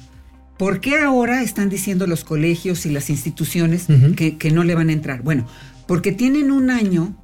[0.59, 4.89] ¿por qué ahora están diciendo los colegios y las instituciones que, que no le van
[4.89, 5.23] a entrar?
[5.23, 5.47] Bueno,
[5.87, 7.15] porque tienen un año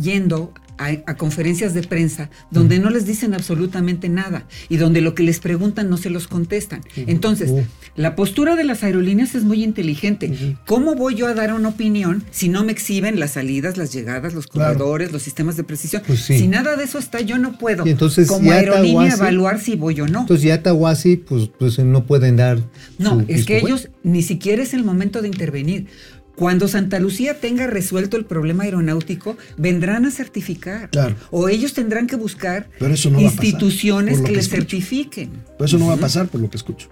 [0.00, 5.14] yendo a, a conferencias de prensa donde no les dicen absolutamente nada y donde lo
[5.14, 6.82] que les preguntan no se los contestan.
[6.96, 7.62] Entonces, Uh.
[7.96, 10.56] la postura de las aerolíneas es muy inteligente.
[10.66, 14.34] ¿Cómo voy yo a dar una opinión si no me exhiben las salidas, las llegadas,
[14.34, 14.72] los Claro.
[14.78, 16.02] corredores, los sistemas de precisión?
[16.06, 16.38] Pues sí.
[16.38, 20.00] Si nada de eso está, yo no puedo Y entonces, como aerolínea evaluar si voy
[20.00, 20.20] o no.
[20.22, 22.58] Entonces ya Tahuasi, pues, pues no pueden dar.
[22.98, 25.86] No, su es que ellos ni siquiera es el momento de intervenir.
[26.36, 30.90] Cuando Santa Lucía tenga resuelto el problema aeronáutico, vendrán a certificar.
[30.90, 31.14] Claro.
[31.30, 34.60] O ellos tendrán que buscar no instituciones que que les escucho.
[34.62, 35.30] certifiquen.
[35.56, 36.88] Pero eso no va a pasar por lo que escucho.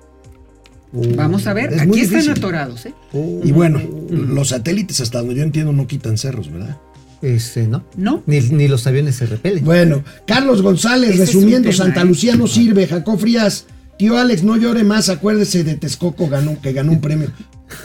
[0.92, 2.94] Vamos a ver, Es aquí están atorados, ¿eh?
[3.42, 6.76] Y bueno, los satélites, hasta donde yo entiendo, no quitan cerros, ¿verdad?
[7.22, 7.84] Este, no.
[7.96, 8.22] ¿No?
[8.26, 9.64] Ni, ni los aviones se repelen.
[9.64, 12.04] Bueno, Carlos González, resumiendo, tema, Santa ¿eh?
[12.04, 13.66] Lucía no sirve, Jacob Frías.
[14.02, 17.30] Tío Alex, no llore más, acuérdese de Texcoco ganó, que ganó un premio.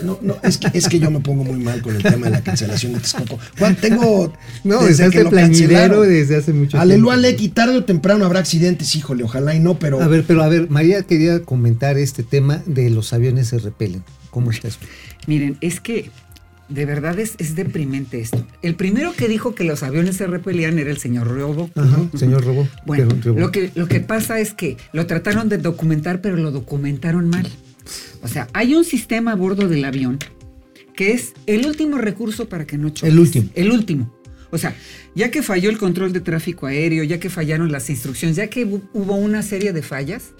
[0.02, 2.32] No, no, es que, es que yo me pongo muy mal con el tema de
[2.32, 3.38] la cancelación de Texcoco.
[3.56, 4.32] Juan, tengo.
[4.64, 6.08] No, desde hace lo cancelaron.
[6.08, 7.28] desde hace mucho Aleluya, tiempo.
[7.28, 10.02] Lecky, tarde o temprano habrá accidentes, híjole, ojalá y no, pero.
[10.02, 14.02] A ver, pero a ver, María quería comentar este tema de los aviones se repelen.
[14.30, 14.80] ¿Cómo está eso?
[15.28, 16.10] Miren, es que
[16.68, 18.46] de verdad es, es deprimente esto.
[18.62, 21.70] El primero que dijo que los aviones se repelían era el señor Robo.
[21.74, 22.68] Ajá, señor Robo.
[22.86, 23.38] Bueno, Robo.
[23.40, 27.46] lo que, lo que pasa es que lo trataron de documentar, pero lo documentaron mal.
[28.22, 30.18] O sea, hay un sistema a bordo del avión
[30.94, 33.12] que es el último recurso para que no choques.
[33.12, 33.48] El último.
[33.54, 34.14] El último.
[34.50, 34.74] O sea,
[35.14, 38.66] ya que falló el control de tráfico aéreo, ya que fallaron las instrucciones, ya que
[38.66, 40.32] hu- hubo una serie de fallas,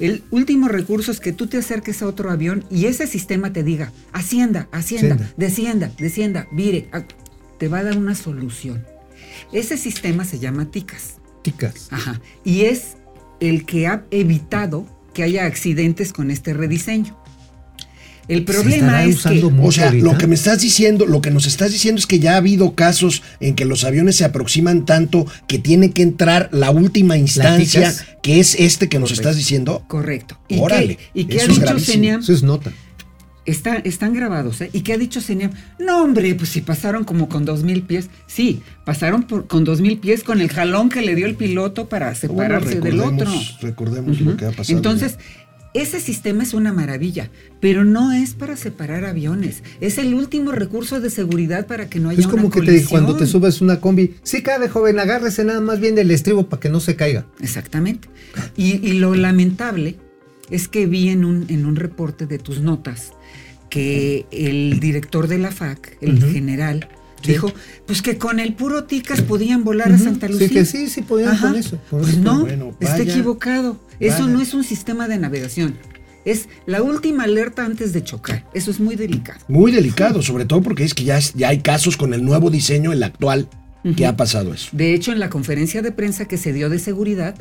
[0.00, 3.62] el último recurso es que tú te acerques a otro avión y ese sistema te
[3.62, 5.32] diga, ascienda, Ascienda.
[5.36, 6.88] descienda, descienda, vire,
[7.58, 8.84] te va a dar una solución.
[9.52, 11.16] Ese sistema se llama TICAS.
[11.42, 11.88] Ticas.
[11.90, 12.20] Ajá.
[12.44, 12.96] Y es
[13.40, 17.19] el que ha evitado que haya accidentes con este rediseño.
[18.30, 20.04] El ¿Se problema es que O sea, ahorita?
[20.06, 22.74] lo que me estás diciendo, lo que nos estás diciendo es que ya ha habido
[22.74, 27.80] casos en que los aviones se aproximan tanto que tiene que entrar la última instancia,
[27.80, 28.06] ¿Platicas?
[28.22, 29.84] que es este que nos estás diciendo.
[29.88, 30.38] correcto.
[30.48, 31.92] ¿Y Órale, qué, y qué ha eso es dicho gravísimo.
[31.92, 32.20] CENIAM?
[32.20, 32.72] Eso es nota.
[33.46, 34.70] Está- están grabados, ¿eh?
[34.72, 35.50] ¿Y qué ha dicho CENIAM?
[35.78, 38.10] No, hombre, pues si pasaron como con dos mil pies.
[38.28, 41.88] Sí, pasaron por- con dos mil pies con el jalón que le dio el piloto
[41.88, 43.32] para separarse Bueno, del otro.
[43.60, 44.76] recordemos- lo que ha pasado.
[44.76, 45.16] Entonces,
[45.72, 47.30] ese sistema es una maravilla,
[47.60, 49.62] pero no es para separar aviones.
[49.80, 52.84] Es el último recurso de seguridad para que no haya Es como una que te
[52.84, 56.60] cuando te subes una combi, sí cabe joven, agárrese nada más bien del estribo para
[56.60, 57.26] que no se caiga.
[57.40, 58.08] Exactamente.
[58.56, 59.96] Y, y lo lamentable
[60.50, 63.12] es que vi en un, en un reporte de tus notas
[63.68, 66.88] que el director de la FAC, el general,
[67.22, 67.32] Sí.
[67.32, 67.52] dijo,
[67.86, 70.48] pues que con el puro ticas podían volar a Santa Sí, Lucía.
[70.48, 71.48] que sí, sí podían Ajá.
[71.48, 71.78] con eso.
[71.90, 72.20] con Pues eso.
[72.20, 73.78] no, Bueno, está equivocado.
[74.00, 74.32] Eso vaya.
[74.32, 75.76] no es un sistema de navegación.
[76.24, 78.44] Es la última alerta antes de chocar.
[78.54, 79.40] Eso es muy delicado.
[79.48, 82.50] Muy delicado, sobre todo porque es que ya, es- ya hay casos con el nuevo
[82.50, 83.48] diseño, el actual,
[83.96, 84.68] que ha pasado eso.
[84.72, 87.34] De hecho, en la conferencia de prensa que se dio de seguridad,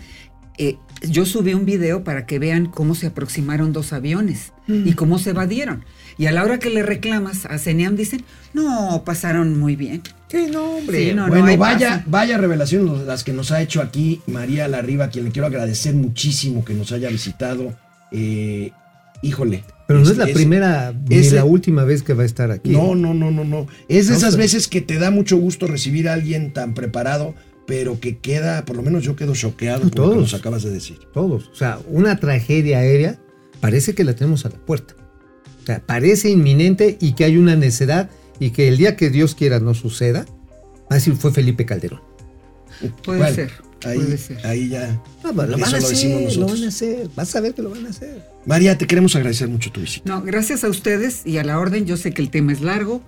[0.59, 5.17] eh, yo subí un video para que vean cómo se aproximaron dos aviones y cómo
[5.17, 5.83] se evadieron.
[6.19, 10.01] Y a la hora que le reclamas a CENIAM dicen, no, pasaron muy bien.
[10.27, 11.09] Sí, no, hombre.
[11.09, 15.09] Sí, no, bueno, vaya, vaya revelaciones las que nos ha hecho aquí María Larriba, a
[15.09, 17.73] quien le quiero agradecer muchísimo que nos haya visitado.
[18.11, 18.71] Eh,
[19.21, 19.63] híjole.
[19.87, 22.25] Pero no es es- la es- primera ni ese- la última vez que va a
[22.25, 22.69] estar aquí.
[22.69, 23.65] No, no, no, no, no.
[23.87, 26.73] Es de No, esas pero- veces que te da mucho gusto recibir a alguien tan
[26.75, 27.33] preparado,
[27.69, 30.17] pero que queda, por lo menos yo quedo choqueado por lo que Todos.
[30.17, 30.97] nos acabas de decir.
[31.13, 31.49] Todos.
[31.49, 33.19] O sea, una tragedia aérea
[33.61, 34.95] parece que la tenemos a la puerta.
[35.61, 39.35] O sea, parece inminente y que hay una necedad y que el día que Dios
[39.35, 42.01] quiera no suceda, va a decir fue Felipe Calderón.
[43.03, 43.51] Puede Bueno, ser,
[43.85, 44.45] Ahí, puede ser.
[44.47, 44.99] ahí ya.
[45.23, 47.09] No, lo eso van a lo decimos hacer, lo van a hacer.
[47.15, 48.25] Vas a ver que lo van a hacer.
[48.47, 50.09] María, te queremos agradecer mucho tu visita.
[50.11, 51.85] No, gracias a ustedes y a la orden.
[51.85, 53.03] Yo sé que el tema es largo.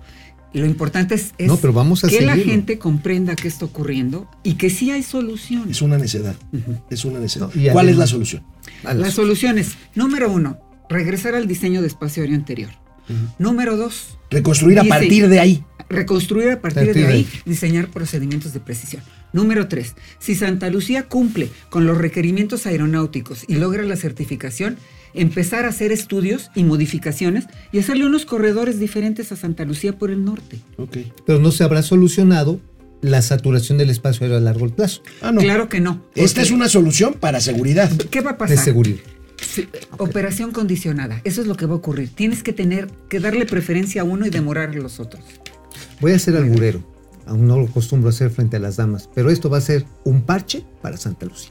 [0.54, 3.64] Y lo importante es, es No, pero vamos a que la gente comprenda qué está
[3.64, 5.76] ocurriendo y que sí hay soluciones.
[5.76, 6.36] Es una necedad.
[6.90, 7.50] Es una necedad.
[7.54, 8.42] No, y ¿Cuál es la solución?
[8.84, 10.58] La las- solución es, número uno,
[10.90, 12.70] regresar al diseño de espacio aéreo anterior.
[13.38, 15.64] Número dos, Reconstruir a partir de ahí.
[15.90, 17.40] reconstruir a partir, Partir de de ahí, ahí.
[17.44, 19.02] diseñar procedimientos de precisión.
[19.34, 24.76] Número tres, si Santa Lucía cumple con los requerimientos aeronáuticos y logra la certificación,
[25.14, 30.10] empezar a hacer estudios y modificaciones y hacerle unos corredores diferentes a Santa Lucía por
[30.10, 30.58] el norte.
[30.76, 30.98] Ok.
[31.26, 32.60] Pero no se habrá solucionado
[33.00, 35.02] la saturación del espacio aéreo a largo plazo.
[35.20, 35.40] Ah, no.
[35.40, 36.02] Claro que no.
[36.14, 37.90] Esta es una solución para seguridad.
[38.10, 38.58] ¿Qué va a De pasar?
[38.58, 39.00] seguridad.
[39.40, 41.20] Sí, Operación condicionada.
[41.24, 42.10] Eso es lo que va a ocurrir.
[42.14, 45.24] Tienes que tener que darle preferencia a uno y demorar a los otros.
[46.00, 46.80] Voy a ser alburero.
[47.26, 49.08] Aún no lo acostumbro a hacer frente a las damas.
[49.14, 51.50] Pero esto va a ser un parche para Santa Lucía.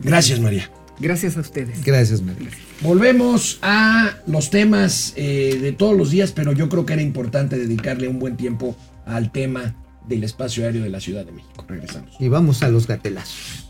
[0.00, 0.70] Gracias, María.
[0.98, 1.84] Gracias a ustedes.
[1.84, 2.48] Gracias, María.
[2.80, 7.58] Volvemos a los temas eh, de todos los días, pero yo creo que era importante
[7.58, 9.74] dedicarle un buen tiempo al tema
[10.08, 11.64] del espacio aéreo de la Ciudad de México.
[11.68, 12.14] Regresamos.
[12.18, 13.64] Y vamos a los gatelazos.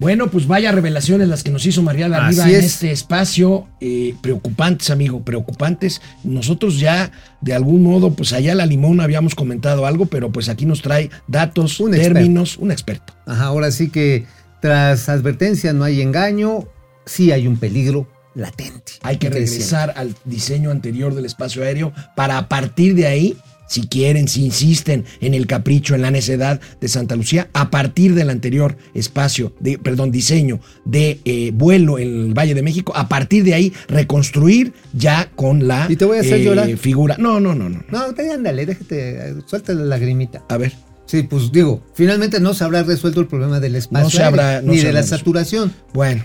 [0.00, 2.64] Bueno, pues vaya revelaciones las que nos hizo María Así en es.
[2.64, 3.68] este espacio.
[3.80, 6.02] eh, preocupantes, amigo, preocupantes.
[6.24, 10.66] Nosotros ya, de algún modo, pues allá la limón habíamos comentado algo, pero pues aquí
[10.66, 13.14] nos trae datos, Un términos, un experto.
[13.26, 14.26] Ajá, ahora sí que
[14.62, 16.68] tras advertencia no hay engaño,
[17.04, 18.92] sí hay un peligro latente.
[19.02, 23.36] Hay que regresar al diseño anterior del espacio aéreo para a partir de ahí,
[23.68, 28.14] si quieren, si insisten en el capricho, en la necedad de Santa Lucía, a partir
[28.14, 33.08] del anterior espacio, de, perdón, diseño de eh, vuelo en el Valle de México, a
[33.08, 36.76] partir de ahí reconstruir ya con la Y te voy a hacer eh, llorar.
[36.76, 37.16] figura.
[37.18, 37.82] No, no, no, no.
[37.90, 40.44] No, te- ándale, déjate, suelta la lagrimita.
[40.48, 40.72] A ver.
[41.12, 44.62] Sí, pues digo, finalmente no se habrá resuelto el problema del espacio No se habrá-
[44.62, 45.70] no ni se de la saturación.
[45.92, 46.24] Bueno.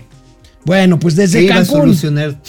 [0.64, 1.80] Bueno, pues desde iba a Cancún.
[1.80, 2.40] solucionar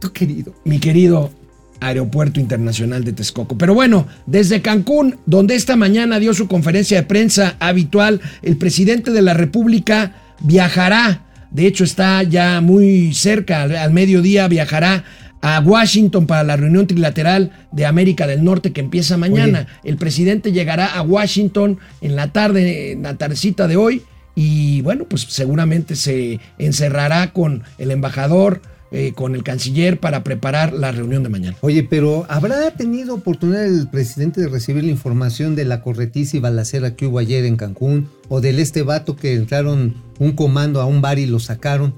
[0.00, 0.52] tu querido.
[0.64, 1.30] mi querido
[1.78, 3.56] Aeropuerto Internacional de Texcoco.
[3.56, 9.12] Pero bueno, desde Cancún, donde esta mañana dio su conferencia de prensa habitual, el presidente
[9.12, 15.04] de la República viajará, de hecho está ya muy cerca, al mediodía viajará
[15.40, 19.66] a Washington para la reunión trilateral de América del Norte que empieza mañana.
[19.84, 24.02] El presidente llegará a Washington en la tarde, en la tardecita de hoy,
[24.34, 30.72] y bueno, pues seguramente se encerrará con el embajador, eh, con el canciller para preparar
[30.72, 31.56] la reunión de mañana.
[31.60, 36.40] Oye, pero ¿habrá tenido oportunidad el presidente de recibir la información de la corretiza y
[36.40, 38.08] balacera que hubo ayer en Cancún?
[38.28, 41.94] ¿O del este vato que entraron un comando a un bar y lo sacaron?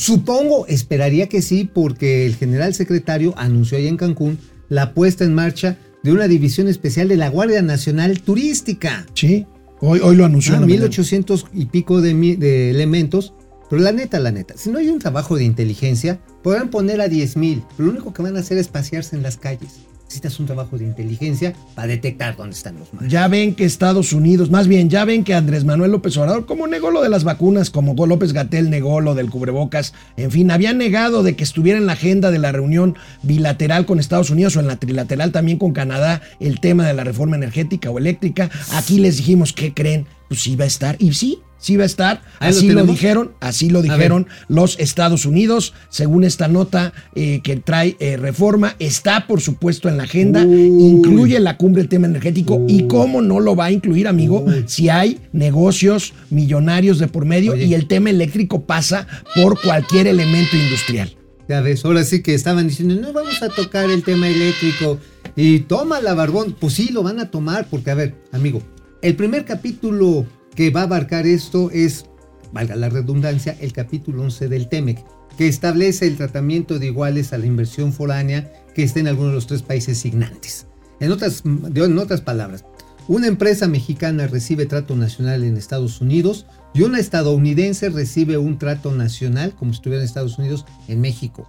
[0.00, 4.38] Supongo, esperaría que sí, porque el general secretario anunció allá en Cancún
[4.70, 9.04] la puesta en marcha de una división especial de la Guardia Nacional Turística.
[9.12, 9.46] Sí,
[9.80, 10.54] hoy, hoy lo anunció.
[10.54, 10.86] Ah, en la mañana.
[10.86, 13.34] 1800 y pico de, de elementos
[13.68, 17.08] Pero la neta, la neta, si no hay un trabajo de inteligencia, podrán poner a
[17.08, 17.62] 10 mil.
[17.76, 19.80] Lo único que van a hacer es pasearse en las calles.
[20.10, 23.12] Necesitas un trabajo de inteligencia para detectar dónde están los malos.
[23.12, 26.66] Ya ven que Estados Unidos, más bien, ya ven que Andrés Manuel López Obrador, como
[26.66, 30.72] negó lo de las vacunas, como López Gatel negó lo del cubrebocas, en fin, había
[30.72, 34.60] negado de que estuviera en la agenda de la reunión bilateral con Estados Unidos o
[34.60, 38.50] en la trilateral también con Canadá el tema de la reforma energética o eléctrica.
[38.72, 40.06] Aquí les dijimos, ¿qué creen?
[40.26, 40.96] Pues sí va a estar.
[40.98, 42.22] Y sí, sí va a estar.
[42.40, 47.56] Ahí Así lo, dijeron, así lo dijeron los Estados Unidos, según esta nota eh, que
[47.56, 50.66] trae eh, reforma, está por supuesto en la agenda, Uy.
[50.82, 54.88] incluye la cumbre el tema energético y cómo no lo va a incluir, amigo, si
[54.88, 57.66] hay negocios millonarios de por medio Oye.
[57.66, 61.14] y el tema eléctrico pasa por cualquier elemento industrial.
[61.48, 64.98] Ya ves, ahora sí que estaban diciendo, no vamos a tocar el tema eléctrico.
[65.34, 66.54] Y toma la barbón.
[66.58, 68.62] Pues sí, lo van a tomar, porque a ver, amigo,
[69.02, 72.06] el primer capítulo que va a abarcar esto es,
[72.52, 75.04] valga la redundancia, el capítulo 11 del TEMEC,
[75.36, 79.34] que establece el tratamiento de iguales a la inversión foránea que esté en alguno de
[79.36, 80.66] los tres países signantes.
[81.00, 82.64] En otras, en otras palabras,
[83.08, 88.92] una empresa mexicana recibe trato nacional en Estados Unidos y una estadounidense recibe un trato
[88.92, 91.48] nacional, como si estuviera en Estados Unidos, en México.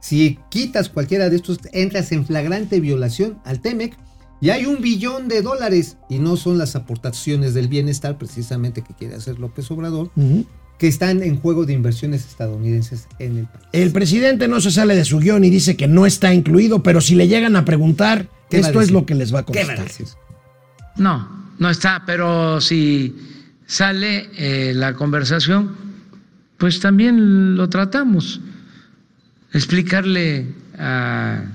[0.00, 3.96] Si quitas cualquiera de estos, entras en flagrante violación al TEMEC
[4.42, 8.92] y hay un billón de dólares y no son las aportaciones del bienestar precisamente que
[8.92, 10.10] quiere hacer López Obrador,
[10.78, 13.64] que están en juego de inversiones estadounidenses en el país.
[13.70, 17.00] El presidente no se sale de su guion y dice que no está incluido, pero
[17.00, 19.46] si le llegan a preguntar, ¿Qué va a esto es lo que les va a
[19.46, 20.04] ¿Qué van a contestar.
[20.04, 20.18] decir?
[20.96, 23.14] No, no está, pero si
[23.64, 25.76] sale eh, la conversación,
[26.58, 28.40] pues también lo tratamos.
[29.52, 31.52] Explicarle al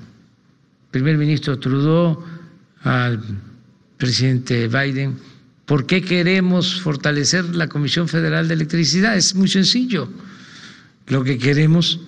[0.90, 2.37] primer ministro Trudeau,
[2.84, 3.22] al
[3.98, 5.18] presidente Biden,
[5.66, 9.18] por qué queremos fortalecer la Comisión Federal de Electricidad.
[9.18, 10.10] Es muy sencillo.
[11.08, 12.00] Lo que queremos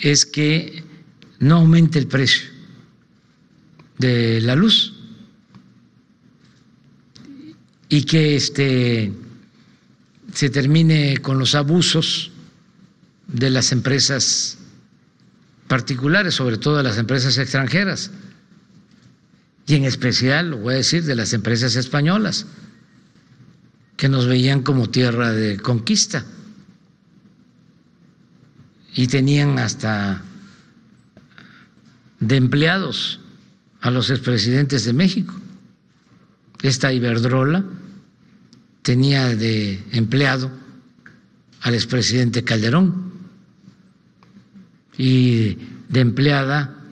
[0.00, 0.84] es que
[1.40, 2.48] no aumente el precio
[3.98, 4.94] de la luz
[7.88, 9.12] y que este
[10.32, 12.32] se termine con los abusos
[13.28, 14.58] de las empresas
[15.68, 18.10] particulares, sobre todo de las empresas extranjeras,
[19.66, 22.46] y en especial, lo voy a decir, de las empresas españolas,
[23.96, 26.24] que nos veían como tierra de conquista
[28.94, 30.22] y tenían hasta
[32.20, 33.20] de empleados
[33.80, 35.34] a los expresidentes de México.
[36.62, 37.64] Esta Iberdrola
[38.82, 40.50] tenía de empleado
[41.62, 43.12] al expresidente Calderón
[44.96, 45.56] y
[45.88, 46.83] de empleada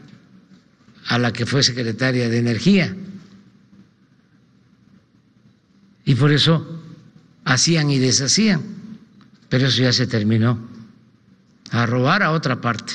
[1.07, 2.95] a la que fue secretaria de Energía.
[6.05, 6.81] Y por eso
[7.45, 8.63] hacían y deshacían,
[9.49, 10.59] pero eso ya se terminó,
[11.71, 12.93] a robar a otra parte.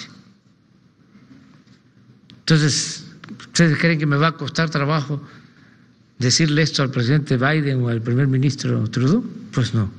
[2.39, 3.05] Entonces,
[3.39, 5.21] ¿ustedes creen que me va a costar trabajo
[6.19, 9.23] decirle esto al presidente Biden o al primer ministro Trudeau?
[9.51, 9.89] Pues no.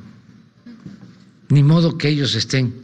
[1.50, 2.74] Ni modo que ellos estén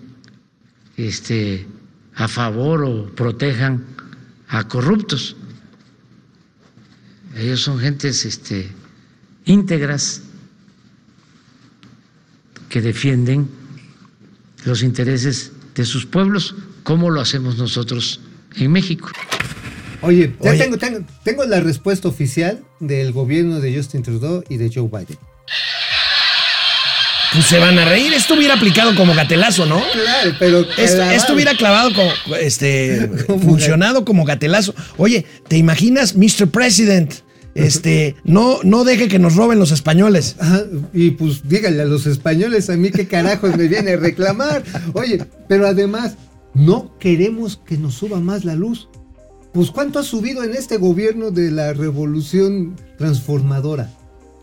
[0.96, 1.66] este,
[2.14, 3.84] a favor o protejan
[4.48, 5.36] a corruptos.
[7.36, 8.70] Ellos son gentes este,
[9.44, 10.22] íntegras
[12.68, 13.48] que defienden
[14.64, 18.20] los intereses de sus pueblos, como lo hacemos nosotros
[18.56, 19.10] en México.
[20.02, 20.58] Oye, ya Oye.
[20.58, 25.18] Tengo, tengo, tengo la respuesta oficial del gobierno de Justin Trudeau y de Joe Biden.
[27.34, 28.14] Pues se van a reír.
[28.14, 29.82] Esto hubiera aplicado como gatelazo, ¿no?
[29.92, 30.66] Claro, pero...
[30.78, 34.74] Esto, hubiera clavado como, este, Como funcionado como gatelazo.
[34.96, 36.48] Oye, ¿te imaginas, Mr.
[36.48, 37.12] President?
[37.56, 40.36] Este, no, no deje que nos roben los españoles.
[40.38, 44.64] Ajá, y pues díganle a los españoles a mí qué carajos me viene a reclamar.
[44.92, 46.16] Oye, pero además,
[46.54, 48.88] no queremos que nos suba más la luz.
[49.52, 53.88] Pues ¿cuánto ha subido en este gobierno de la revolución transformadora?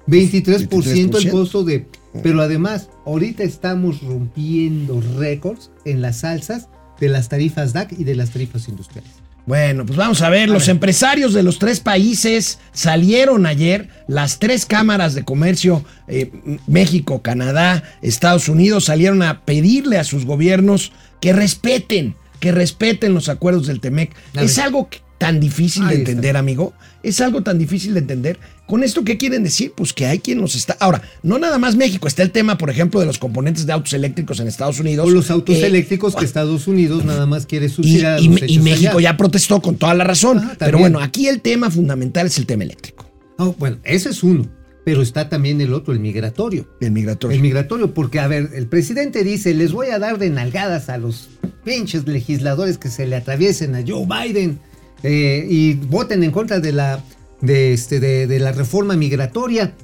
[0.08, 1.18] 23%, 23%.
[1.18, 1.86] el costo de...
[2.24, 6.68] Pero además, ahorita estamos rompiendo récords en las alzas
[7.00, 9.12] de las tarifas DAC y de las tarifas industriales.
[9.48, 14.68] Bueno, pues vamos a ver, los empresarios de los tres países salieron ayer, las tres
[14.68, 16.32] cámaras de comercio, eh,
[16.68, 23.30] México, Canadá, Estados Unidos, salieron a pedirle a sus gobiernos que respeten, que respeten los
[23.30, 24.14] acuerdos del TEMEC.
[24.36, 26.10] Es algo que- tan difícil de está.
[26.10, 26.74] entender, amigo.
[27.04, 28.40] Es algo tan difícil de entender.
[28.66, 29.72] ¿Con esto qué quieren decir?
[29.76, 30.76] Pues que hay quien los está...
[30.80, 33.94] Ahora, no nada más México, está el tema, por ejemplo, de los componentes de autos
[33.94, 35.06] eléctricos en Estados Unidos.
[35.06, 38.18] O los autos eh, eléctricos que Estados Unidos nada más quiere y, subsidiar.
[38.18, 39.12] a y- los y México allá.
[39.12, 40.40] ya protestó con toda la razón.
[40.40, 43.06] Ajá, pero bueno, aquí el tema fundamental es el tema eléctrico.
[43.38, 44.50] Ah, bueno, ese es uno.
[44.84, 46.68] pero está también el otro, el migratorio.
[46.82, 47.36] El migratorio.
[47.36, 50.98] El migratorio, porque a ver, el presidente dice, les voy a dar de nalgadas a
[50.98, 51.30] los
[51.64, 54.60] pinches legisladores que se le atraviesen a Joe Biden
[55.04, 57.04] eh, y voten en contra de la,
[57.42, 59.76] de, este, de, de la reforma migratoria.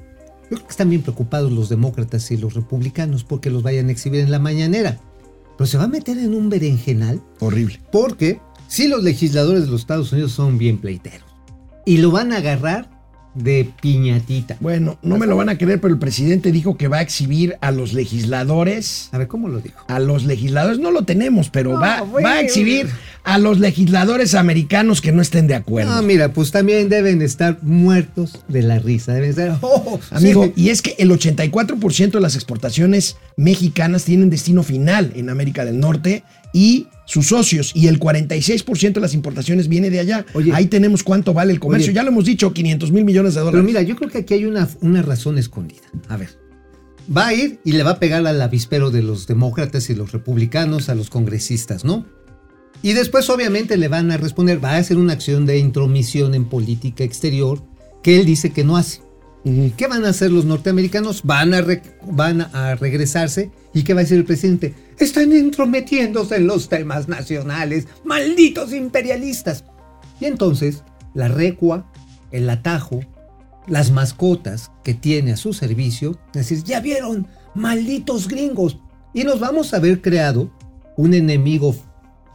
[0.44, 3.92] Yo creo que están bien preocupados los demócratas y los republicanos porque los vayan a
[3.92, 5.00] exhibir en la mañanera.
[5.58, 7.82] Pero se va a meter en un berenjenal Horrible.
[7.92, 11.28] porque si los legisladores de los Estados Unidos son bien pleiteros
[11.86, 12.97] y lo van a agarrar
[13.36, 14.58] de piñatita.
[14.60, 17.56] Bueno, no me lo van a creer, pero el presidente dijo que va a exhibir
[17.62, 19.10] a los legisladores.
[19.12, 19.84] A ver, ¿cómo lo dijo?
[19.88, 22.24] A los legisladores, no lo tenemos, pero No, va, güey.
[22.24, 22.88] va a exhibir
[23.24, 25.92] a los legisladores americanos que no estén de acuerdo.
[25.94, 29.14] Ah, mira, pues también deben estar muertos de la risa.
[29.14, 29.58] Deben estar.
[29.62, 30.54] oh, Amigo, sí.
[30.56, 35.80] y es que el 84% de las exportaciones mexicanas tienen destino final en América del
[35.80, 36.24] Norte
[36.54, 40.26] y sus socios, y el 46% de las importaciones viene de allá.
[40.34, 40.52] Oye.
[40.54, 41.88] Ahí tenemos cuánto vale el comercio.
[41.90, 41.96] Oye.
[41.96, 43.66] ya lo hemos dicho, 500 mil millones de Pero dólares.
[43.66, 45.82] mira, yo creo que aquí hay una, una razón escondida.
[46.10, 46.30] A ver.
[47.16, 50.12] Va a ir y le va a pegar al avispero de los demócratas y los
[50.12, 52.06] republicanos a los congresistas, ¿no?
[52.82, 56.46] Y después obviamente le van a responder, va a hacer una acción de intromisión en
[56.46, 57.64] política exterior
[58.04, 59.02] que él dice que no hace.
[59.76, 61.24] ¿Qué van a hacer los norteamericanos?
[61.24, 61.66] Van a,
[62.04, 63.52] van a regresarse.
[63.74, 64.74] ¿Y qué va a decir el presidente?
[64.98, 67.88] Están entrometiéndose en los temas nacionales.
[68.04, 69.64] Malditos imperialistas.
[70.20, 70.84] Y entonces,
[71.14, 71.92] la recua,
[72.32, 73.02] el atajo,
[73.68, 78.80] las mascotas que tiene a su servicio, es decir, ya vieron, malditos gringos.
[79.14, 80.52] Y nos vamos a ver creado
[80.96, 81.76] un enemigo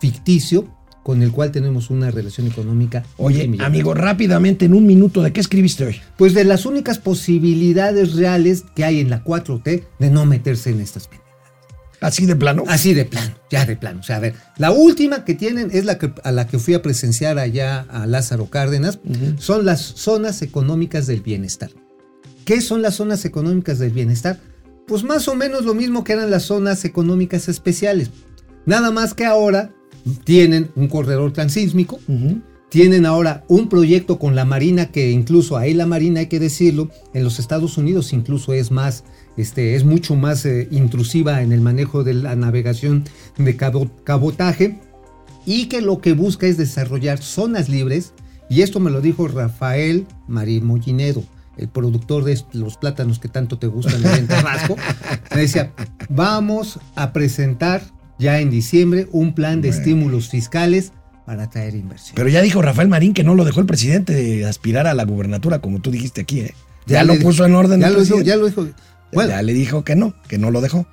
[0.00, 0.68] ficticio
[1.03, 3.05] con el cual tenemos una relación económica.
[3.16, 6.00] Oye, amigo, rápidamente, en un minuto, ¿de qué escribiste hoy?
[6.16, 10.80] Pues de las únicas posibilidades reales que hay en la 4T de no meterse en
[10.80, 11.22] estas pendejadas.
[12.00, 12.64] Así de plano.
[12.66, 14.00] Así de plano, ya de plano.
[14.00, 16.74] O sea, a ver, la última que tienen es la que, a la que fui
[16.74, 18.98] a presenciar allá a Lázaro Cárdenas,
[19.38, 21.70] son las zonas económicas del bienestar.
[22.44, 24.40] ¿Qué son las zonas económicas del bienestar?
[24.88, 28.11] Pues más o menos lo mismo que eran las zonas económicas especiales.
[28.66, 29.72] Nada más que ahora
[30.24, 31.98] tienen un corredor transísmico,
[32.68, 36.90] tienen ahora un proyecto con la Marina que incluso ahí la Marina hay que decirlo,
[37.14, 39.05] en los Estados Unidos incluso es más,
[39.36, 43.05] este, es mucho más eh, intrusiva en el manejo de la navegación
[43.36, 44.78] de cabo- cabotaje
[45.44, 48.14] y que lo que busca es desarrollar zonas libres
[48.48, 51.22] y esto me lo dijo Rafael Marín Mollinedo,
[51.59, 54.76] el productor de los plátanos que tanto te gustan en Tabasco,
[55.34, 55.72] me decía,
[56.09, 57.82] vamos a presentar
[58.22, 60.92] ya en diciembre un plan de estímulos fiscales
[61.26, 62.14] para atraer inversión.
[62.14, 65.04] Pero ya dijo Rafael Marín que no lo dejó el presidente de aspirar a la
[65.04, 66.54] gubernatura, como tú dijiste aquí, ¿eh?
[66.86, 67.80] Ya, lo puso en orden.
[67.80, 68.66] Ya el lo dijo, ya lo dijo.
[69.12, 70.86] Bueno, ya le dijo que no, que no lo dejó.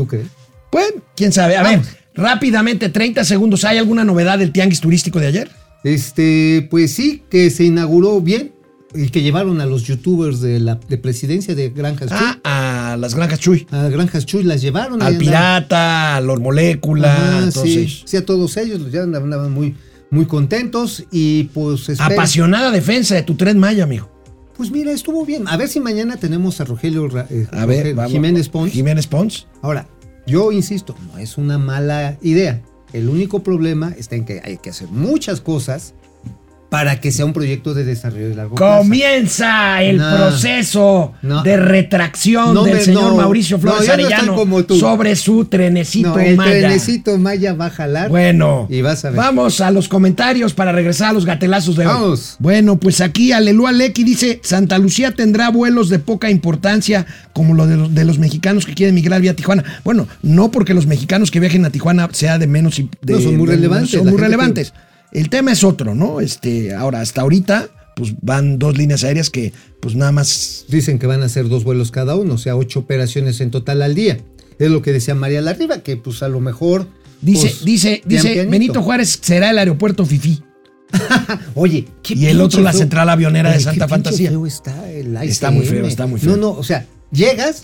[0.00, 0.28] ¿tú crees?
[0.70, 1.56] Pues, quién sabe.
[1.56, 1.80] A ver,
[2.14, 3.64] rápidamente, 30 segundos.
[3.64, 5.50] ¿Hay alguna novedad del tianguis turístico de ayer?
[5.84, 8.52] Este, pues sí, que se inauguró bien
[8.94, 12.18] y que llevaron a los youtubers de la de presidencia de Granjas Chuy.
[12.18, 12.40] Ah,
[12.92, 13.66] a las granjas Chuy.
[13.70, 15.02] A Granjas Chuy las llevaron.
[15.02, 19.76] Al pirata, a los moléculas, Ajá, todos sí, sí, a todos ellos, ya andaban muy,
[20.10, 24.10] muy contentos y pues Apasionada defensa de tu tren Maya, amigo.
[24.56, 25.48] Pues mira, estuvo bien.
[25.48, 28.12] A ver si mañana tenemos a Rogelio, eh, A ver, Rogelio vamos.
[28.12, 28.72] Jiménez Pons.
[28.72, 29.46] Jiménez Pons.
[29.62, 29.88] Ahora,
[30.26, 32.62] yo insisto, no es una mala idea.
[32.92, 35.94] El único problema está en que hay que hacer muchas cosas
[36.70, 38.78] para que sea un proyecto de desarrollo de largo plazo.
[38.78, 40.16] Comienza el No.
[40.16, 41.42] proceso No.
[41.42, 43.16] de retracción No del me- señor.
[43.16, 44.76] Mauricio Flores Arellano como tú.
[44.78, 46.52] sobre su trenecito el Maya.
[46.52, 48.08] trenecito Maya va a jalar.
[48.08, 49.16] Bueno, Y vas a ver.
[49.18, 51.92] vamos a los comentarios para regresar a los gatelazos de hoy.
[51.92, 52.36] Vamos.
[52.38, 57.66] Bueno, pues aquí Alelúa Lecky dice, Santa Lucía tendrá vuelos de poca importancia como lo
[57.66, 59.64] de los, de los mexicanos que quieren migrar vía Tijuana.
[59.84, 62.76] Bueno, no porque los mexicanos que viajen a Tijuana sea de menos...
[62.76, 64.72] de- No, son muy de- relevantes, Son muy relevantes.
[65.12, 66.20] El tema es otro, ¿no?
[66.20, 70.64] Este, ahora, hasta ahorita, pues van dos líneas aéreas que pues nada más...
[70.68, 73.82] Dicen que van a hacer dos vuelos cada uno, o sea, ocho operaciones en total
[73.82, 74.18] al día.
[74.58, 76.86] Es lo que decía María Larriba, que pues a lo mejor.
[77.22, 78.50] Dice, pues, dice, dice, pianito.
[78.50, 80.42] Benito Juárez será el aeropuerto Fifi.
[81.54, 84.30] Oye, qué Y el otro, la feo- central avionera de Santa qué Fantasía.
[84.30, 86.32] feo está el Está muy feo, está muy feo.
[86.32, 87.62] No, no, o sea, llegas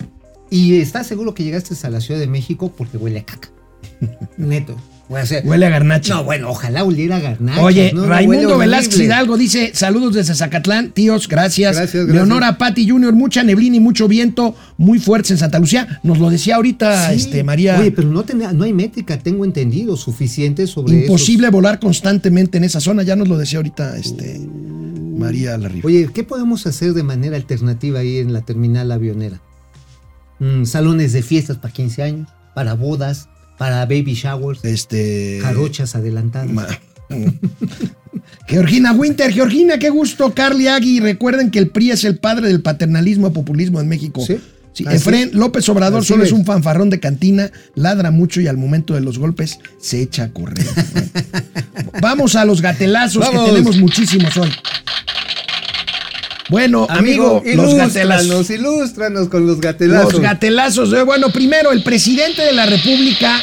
[0.49, 3.49] y estás seguro que llegaste a la Ciudad de México porque huele a caca.
[4.37, 4.75] Neto.
[5.09, 6.15] Huele a garnacha.
[6.15, 7.61] No, bueno, ojalá oliera a garnacha.
[7.61, 8.99] Oye, no, Raimundo Velázquez.
[8.99, 11.77] Hidalgo dice: Saludos desde Zacatlán, tíos, gracias.
[11.77, 12.13] Gracias, gracias.
[12.15, 15.99] Leonora Patti Jr., mucha neblina y mucho viento, muy fuertes en Santa Lucía.
[16.03, 17.15] Nos lo decía ahorita Sí.
[17.15, 17.79] este, María.
[17.79, 22.81] Oye, pero no, no hay métrica, tengo entendido, suficiente sobre imposible volar constantemente en esa
[22.81, 23.03] zona.
[23.03, 24.39] Ya nos lo decía ahorita este,
[25.17, 25.87] María Larriba.
[25.87, 29.41] Oye, ¿qué podemos hacer de manera alternativa ahí en la terminal avionera?
[30.39, 35.39] Mm, salones de fiestas para 15 años, para bodas, para baby showers, Este.
[35.41, 36.49] jarochas adelantadas.
[36.51, 36.67] ma-
[38.47, 40.33] Georgina Winter, Georgina, qué gusto.
[40.33, 44.23] Carly Agui, recuerden que el PRI es el padre del paternalismo y populismo en México.
[44.25, 44.37] Sí.
[44.89, 46.33] Efren López Obrador así solo es es.
[46.33, 50.29] un fanfarrón de cantina, ladra mucho y al momento de los golpes se echa a
[50.29, 50.63] correr.
[52.01, 53.45] Vamos a los gatelazos Vamos.
[53.45, 54.51] que tenemos muchísimos hoy.
[56.49, 58.25] Bueno, amigo, los gatelazos.
[58.25, 60.13] ilústranos, ilústranos con los gatelazos.
[60.13, 60.91] Los gatelazos.
[60.91, 63.37] de- Bueno, primero, el presidente de la República.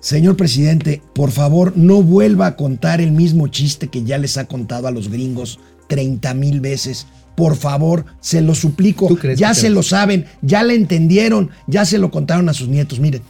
[0.00, 4.44] Señor presidente, por favor, no vuelva a contar el mismo chiste que ya les ha
[4.46, 7.06] contado a los gringos 30 mil veces.
[7.34, 9.08] Por favor, se lo suplico.
[9.08, 12.68] ¿Tú crees Ya se lo saben, ya le entendieron, ya se lo contaron a sus
[12.68, 13.00] nietos.
[13.00, 13.22] Miren.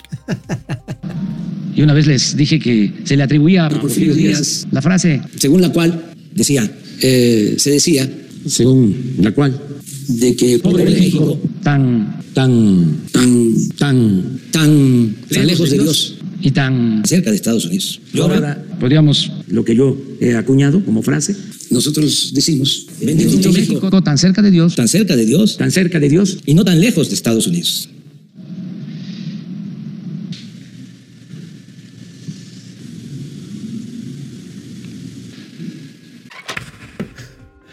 [1.75, 5.61] Y una vez les dije que se le atribuía a Porfirio Díaz la frase según
[5.63, 6.05] la cual
[6.37, 6.71] decía,
[7.01, 8.09] eh, se decía,
[8.47, 9.61] según la cual,
[10.09, 15.17] de que pobre México, tan, tan, tan, tan, tan,
[15.47, 17.03] lejos de Dios, y tan...
[17.05, 18.01] cerca de Estados Unidos.
[18.13, 21.35] Y ahora, Podríamos, lo que yo he acuñado como frase,
[21.71, 25.99] nosotros decimos, bendito México, México tan cerca de Dios, tan cerca de Dios, tan cerca
[25.99, 27.89] de Dios y no tan lejos de Estados Unidos.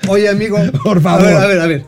[0.07, 0.57] Oye, amigo.
[0.83, 1.25] Por favor.
[1.25, 1.85] A ver, a ver, a ver.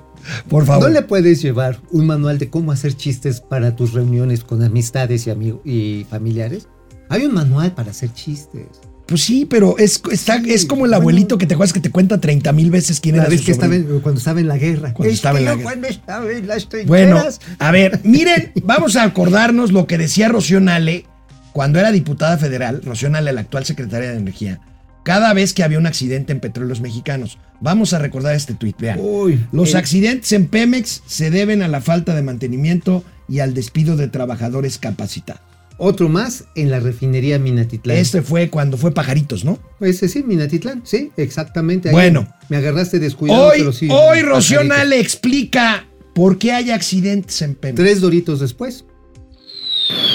[0.49, 0.87] Por favor.
[0.87, 5.27] ¿No le puedes llevar un manual de cómo hacer chistes para tus reuniones con amistades
[5.27, 6.67] y amigos y familiares?
[7.09, 8.65] Hay un manual para hacer chistes.
[9.05, 12.19] Pues sí, pero es, está, es como el abuelito que te acuerdas que te cuenta
[12.19, 14.93] 30 mil veces quién era vez su que estaba en- cuando estaba en la guerra.
[14.95, 15.63] Cuando Es estaba en la guerra.
[15.63, 17.21] cuando estaba en las Bueno,
[17.59, 21.05] a ver, miren, vamos a acordarnos lo que decía Rocío Nale
[21.53, 24.59] cuando era diputada federal, Rocío Nale, la actual secretaria de Energía,
[25.05, 27.37] cada vez que había un accidente en petróleos mexicanos.
[27.61, 28.99] Vamos a recordar este tuit, vean.
[29.01, 33.53] Uy, Los el- accidentes en Pemex se deben a la falta de mantenimiento y al
[33.53, 35.41] despido de trabajadores capacitados.
[35.77, 37.97] Otro más en la refinería Minatitlán.
[37.97, 39.59] Este fue cuando fue Pajaritos, ¿no?
[39.81, 40.81] Ese sí, Minatitlán.
[40.85, 41.89] Sí, exactamente.
[41.89, 42.27] ahí Bueno.
[42.49, 43.87] Me agarraste descuidado, Hoy, pero sí.
[43.91, 44.67] hoy.
[44.67, 47.75] Nale explica por qué hay accidentes en Pemex.
[47.77, 48.85] Tres doritos después.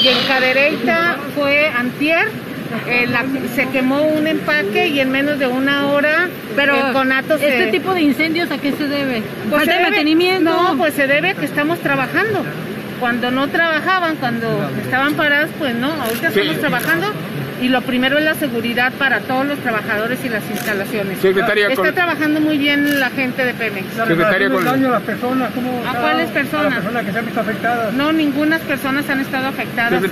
[0.02, 2.28] Y en Cadereyta fue antier,
[2.88, 7.38] eh, la- se quemó un empaque y en menos de una hora Pero el conato
[7.38, 7.48] se...
[7.60, 9.22] este tipo de incendios a qué se debe?
[9.48, 10.50] Pues Falta se de debe- mantenimiento.
[10.50, 12.44] No, pues se debe a que estamos trabajando.
[13.00, 17.06] Cuando no trabajaban, cuando estaban paradas, pues no, ahorita estamos trabajando
[17.62, 21.18] y lo primero es la seguridad para todos los trabajadores y las instalaciones.
[21.18, 23.86] Secretaria, Está con- trabajando muy bien la gente de Pemex.
[23.94, 25.50] Secretaria, con- daño a las personas?
[25.54, 26.66] ¿Cómo ¿A cuáles personas?
[26.66, 27.94] A las personas que se han visto afectadas.
[27.94, 30.02] No, ninguna personas han estado afectadas.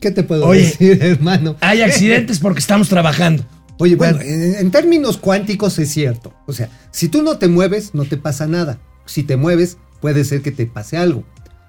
[0.00, 1.56] ¿Qué te puedo Oye, decir, hermano?
[1.60, 3.44] Hay accidentes porque estamos trabajando.
[3.78, 6.34] Oye, bueno, en, en términos cuánticos es cierto.
[6.46, 8.78] O sea, si tú no te mueves, no te pasa nada.
[9.06, 11.24] Si te mueves, puede ser que te pase algo.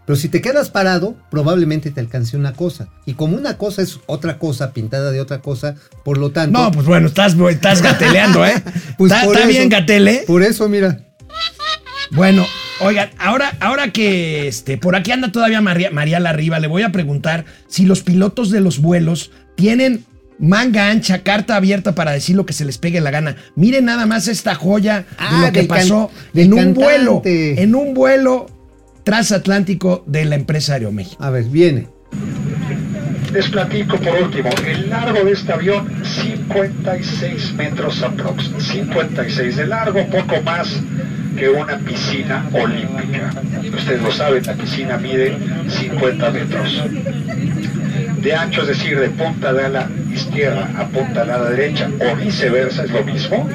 [0.10, 2.90] Pero si te quedas parado, probablemente te alcance una cosa.
[3.06, 6.60] Y como una cosa es otra cosa, pintada de otra cosa, por lo tanto...
[6.60, 8.56] No, pues bueno, estás, estás gateleando, ¿eh?
[8.98, 10.24] pues está está bien gatele.
[10.26, 11.06] Por eso, mira.
[12.10, 12.44] Bueno,
[12.82, 16.92] oigan, ahora, ahora que este, por aquí anda todavía María, María Larriba, le voy a
[16.92, 20.06] preguntar si los pilotos de los vuelos tienen
[20.40, 23.36] manga ancha, carta abierta para decir lo que se les pegue la gana.
[23.56, 26.82] Miren nada más esta joya de Ah, lo que pasó en un cantante.
[26.84, 28.48] vuelo, en un vuelo
[29.04, 31.22] transatlántico de la empresa Aeroméxico.
[31.24, 31.88] A ver, viene.
[33.34, 40.04] Les platico por último, el largo de este avión 56 metros aprox, 56 de largo,
[40.08, 40.82] poco más
[41.38, 43.30] que una piscina olímpica.
[43.72, 46.84] Ustedes lo saben, la piscina mide 50 metros.
[48.22, 52.16] De ancho, es decir, de punta de ala izquierda a punta de ala derecha o
[52.16, 53.48] viceversa, es lo mismo,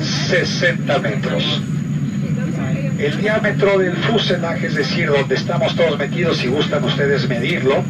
[0.00, 1.62] 60 metros.
[2.98, 7.84] El diámetro del fuselaje, es decir, donde estamos todos metidos, si gustan ustedes medirlo,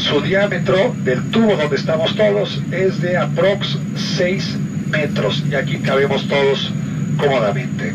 [0.00, 3.78] su diámetro del tubo donde estamos todos es de aprox
[4.16, 4.58] 6
[4.90, 6.72] metros y aquí cabemos todos
[7.18, 7.94] cómodamente.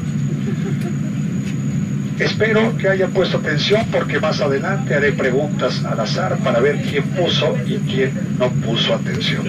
[2.20, 7.04] Espero que hayan puesto atención porque más adelante haré preguntas al azar para ver quién
[7.10, 9.44] puso y quién no puso atención.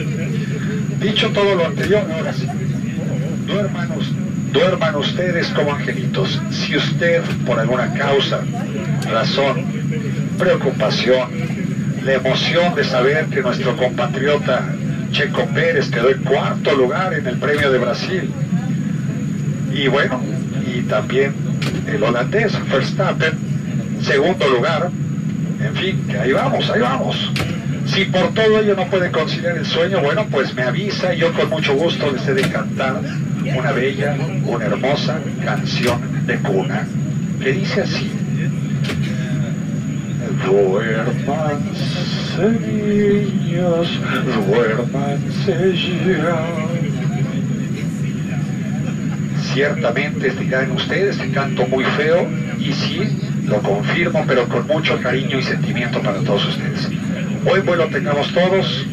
[1.00, 2.48] Dicho todo lo anterior, ahora sí,
[3.46, 3.90] duerman,
[4.52, 6.40] duerman ustedes como angelitos.
[6.50, 8.40] Si usted, por alguna causa,
[9.08, 9.64] razón,
[10.36, 11.55] preocupación,
[12.06, 14.64] la emoción de saber que nuestro compatriota
[15.10, 18.30] Checo Pérez quedó en cuarto lugar en el premio de Brasil,
[19.72, 20.22] y bueno,
[20.72, 21.34] y también
[21.88, 23.32] el holandés Verstappen,
[24.02, 24.88] segundo lugar,
[25.60, 27.32] en fin, ahí vamos, ahí vamos.
[27.86, 31.32] Si por todo ello no puede conciliar el sueño, bueno, pues me avisa y yo
[31.32, 33.00] con mucho gusto les he de cantar
[33.56, 36.86] una bella, una hermosa canción de cuna,
[37.42, 38.15] que dice así.
[40.46, 43.88] Duérmanse niños,
[44.46, 45.74] duérmanse
[46.06, 46.38] ya.
[49.52, 52.28] Ciertamente en ustedes, este canto muy feo,
[52.58, 53.00] y sí,
[53.46, 56.88] lo confirmo, pero con mucho cariño y sentimiento para todos ustedes.
[57.50, 58.86] Hoy vuelo tengamos todos.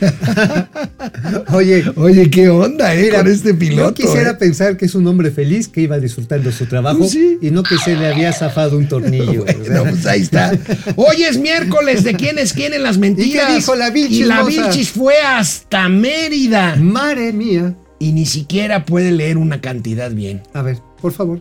[1.52, 3.88] Oye, Oye, qué onda, eh, Mira, con este piloto.
[4.02, 4.34] Yo quisiera eh.
[4.34, 7.38] pensar que es un hombre feliz que iba disfrutando su trabajo Pues sí.
[7.40, 9.42] y no que se le había zafado un tornillo.
[9.44, 9.56] o sea.
[9.56, 10.52] Bueno, pues ahí está.
[10.96, 13.44] Hoy es miércoles de quién es quién en las mentiras.
[13.48, 14.42] ¿Y qué dijo la Vilchis, Y la?
[14.44, 16.76] Vilchis fue hasta Mérida.
[16.76, 17.74] Madre mía.
[17.98, 20.42] Y ni siquiera puede leer una cantidad bien.
[20.52, 21.40] A ver, por favor.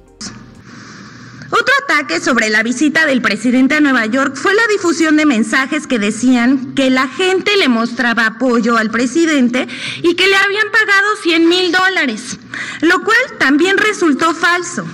[1.58, 5.88] Otro ataque sobre la visita del presidente a Nueva York fue la difusión de mensajes
[5.88, 9.66] que decían que la gente le mostraba apoyo al presidente
[10.04, 12.40] y que le habían pagado 100 mil dólares,
[12.82, 14.86] lo cual también resultó falso.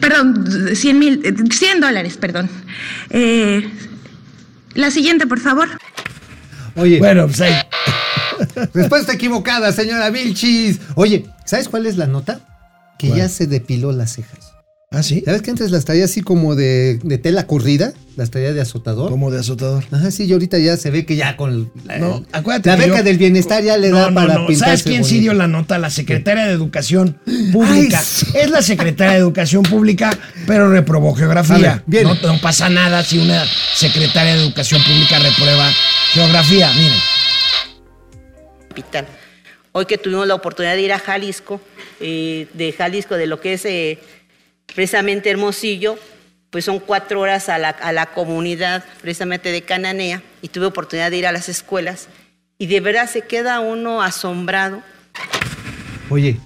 [0.00, 2.48] Perdón, 100 mil, eh, 100 dólares, perdón.
[3.10, 3.70] Eh,
[4.72, 5.68] la siguiente, por favor.
[6.76, 7.54] Oye, Bueno, pues ahí.
[8.72, 10.80] respuesta equivocada, señora Vilchis.
[10.94, 12.53] Oye, ¿sabes cuál es la nota?
[12.98, 13.18] Que ¿Cuál?
[13.20, 14.52] ya se depiló las cejas.
[14.90, 15.22] ¿Ah, sí?
[15.24, 17.92] ¿Sabes que antes las traía así como de, de tela corrida?
[18.16, 19.10] Las traía de azotador.
[19.10, 19.82] Como de azotador.
[19.90, 22.98] Ajá, sí, y ahorita ya se ve que ya con la, No, acuérdate la beca
[22.98, 24.54] yo- del bienestar ya le No, da no, para no.
[24.54, 25.20] ¿Sabes quién sí bonito.
[25.22, 25.78] dio la nota?
[25.78, 27.18] La secretaria de Educación
[27.52, 27.98] Pública.
[27.98, 28.26] Ay, sí.
[28.36, 30.16] Es la secretaria de Educación Pública,
[30.46, 31.82] pero reprobó geografía.
[31.88, 33.42] ver, no, no pasa nada si una
[33.74, 35.68] secretaria de Educación Pública reprueba
[36.12, 36.70] geografía.
[36.72, 36.98] Miren.
[38.68, 39.06] capitán.
[39.72, 41.60] Hoy que tuvimos la oportunidad de ir a Jalisco,
[42.00, 43.98] eh, de Jalisco, de lo que es eh,
[44.74, 45.98] precisamente Hermosillo,
[46.50, 51.10] pues son cuatro horas a la, a la comunidad precisamente de Cananea y tuve oportunidad
[51.10, 52.08] de ir a las escuelas
[52.58, 54.82] y de verdad se queda uno asombrado.
[56.10, 56.36] Oye,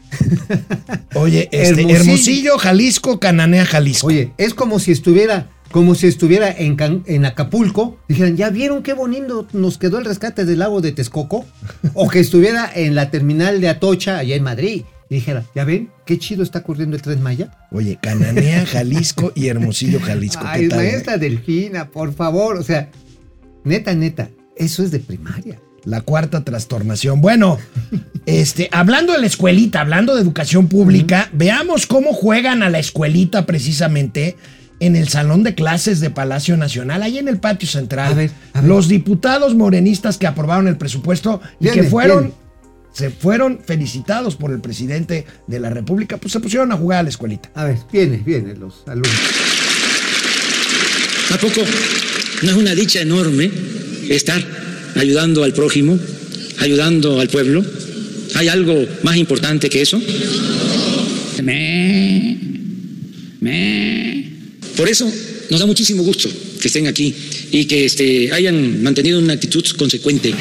[1.15, 1.97] Oye, este, Hermosillo.
[1.97, 2.59] Hermosillo.
[2.59, 4.07] Jalisco, Cananea, Jalisco.
[4.07, 7.99] oye, es como si estuviera, como si estuviera en, Can- en Acapulco.
[8.09, 11.45] Dijeran, ¿ya vieron qué bonito nos quedó el rescate del lago de Texcoco?
[11.95, 14.83] O que estuviera en la terminal de Atocha, allá en Madrid.
[15.11, 17.51] Y dijera, ¿ya ven qué chido está corriendo el tren Maya?
[17.71, 20.43] Oye, Cananea, Jalisco y Hermosillo, Jalisco.
[20.43, 20.91] ¿Qué Ay, tal, eh?
[20.91, 22.57] maestra Delfina, por favor.
[22.57, 22.91] O sea,
[23.65, 25.61] neta, neta, eso es de primaria.
[25.85, 27.23] La cuarta trastornación.
[27.23, 27.59] Bueno,
[28.27, 33.47] este, hablando de la escuelita, hablando de educación pública, veamos cómo juegan a la escuelita
[33.47, 34.37] precisamente
[34.81, 38.13] en el salón de clases de Palacio Nacional, ahí en el patio central.
[38.13, 38.69] A ver, a ver.
[38.69, 42.33] Los diputados morenistas que aprobaron el presupuesto y que fueron.
[42.99, 47.03] Se fueron felicitados por el presidente de la República, pues se pusieron a jugar a
[47.05, 47.49] la escuelita.
[47.55, 49.13] A ver, viene, viene los alumnos.
[51.31, 51.61] ¿A poco
[52.43, 53.49] no es una dicha enorme
[54.09, 54.43] estar
[54.97, 55.97] ayudando al prójimo,
[56.59, 57.65] ayudando al pueblo?
[58.35, 60.03] ¿Hay algo más importante que eso?
[61.45, 62.37] Me,
[63.39, 64.33] me.
[64.77, 65.09] Por eso
[65.51, 66.29] nos da muchísimo gusto
[66.61, 67.15] que estén aquí
[67.53, 70.35] y que este, hayan mantenido una actitud consecuente.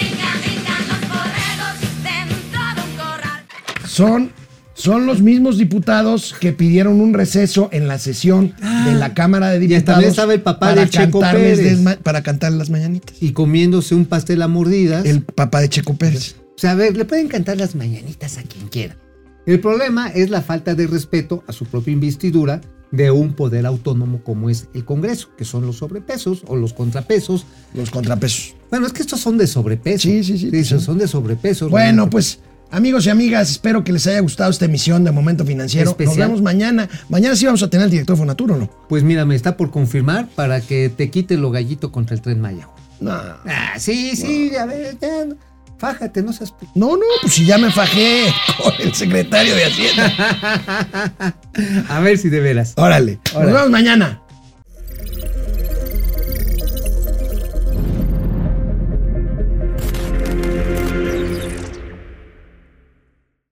[3.98, 4.32] Son,
[4.76, 8.54] son los mismos diputados que pidieron un receso en la sesión
[8.86, 9.86] de la Cámara de y Diputados.
[9.86, 11.80] también estaba el papá para de Checo Pérez.
[12.04, 13.16] para cantar las mañanitas.
[13.20, 15.04] Y comiéndose un pastel a mordidas.
[15.06, 16.36] El papá de Checo Pérez.
[16.56, 18.96] O sea, a ver, le pueden cantar las mañanitas a quien quiera.
[19.48, 24.24] El problema es la falta de respeto a su propia investidura de un poder autónomo
[24.24, 27.46] como es el Congreso, que son los sobrepesos o los contrapesos.
[27.74, 28.56] Los contrapesos.
[28.70, 30.08] Bueno, es que estos son de sobrepeso.
[30.08, 31.70] Sí, sí, sí, son de sobrepeso.
[31.70, 32.12] Bueno, realmente.
[32.12, 32.40] pues
[32.72, 35.96] amigos y amigas, espero que les haya gustado esta emisión de Momento Financiero.
[36.00, 36.88] Nos vemos mañana.
[37.10, 38.70] Mañana sí vamos a tener al director de Fonatur, ¿o no?
[38.90, 42.40] Pues mira, me está por confirmar para que te quite lo gallito contra el tren
[42.42, 42.68] Maya.
[43.00, 45.36] No, Ah, sí, sí, a ver, ya, no.
[45.78, 46.54] fájate, no seas...
[46.74, 51.36] no, no, pues si ya me fajé con el secretario de Hacienda.
[51.90, 52.74] A ver si de veras.
[52.76, 53.20] Órale.
[53.34, 54.22] Nos vemos mañana.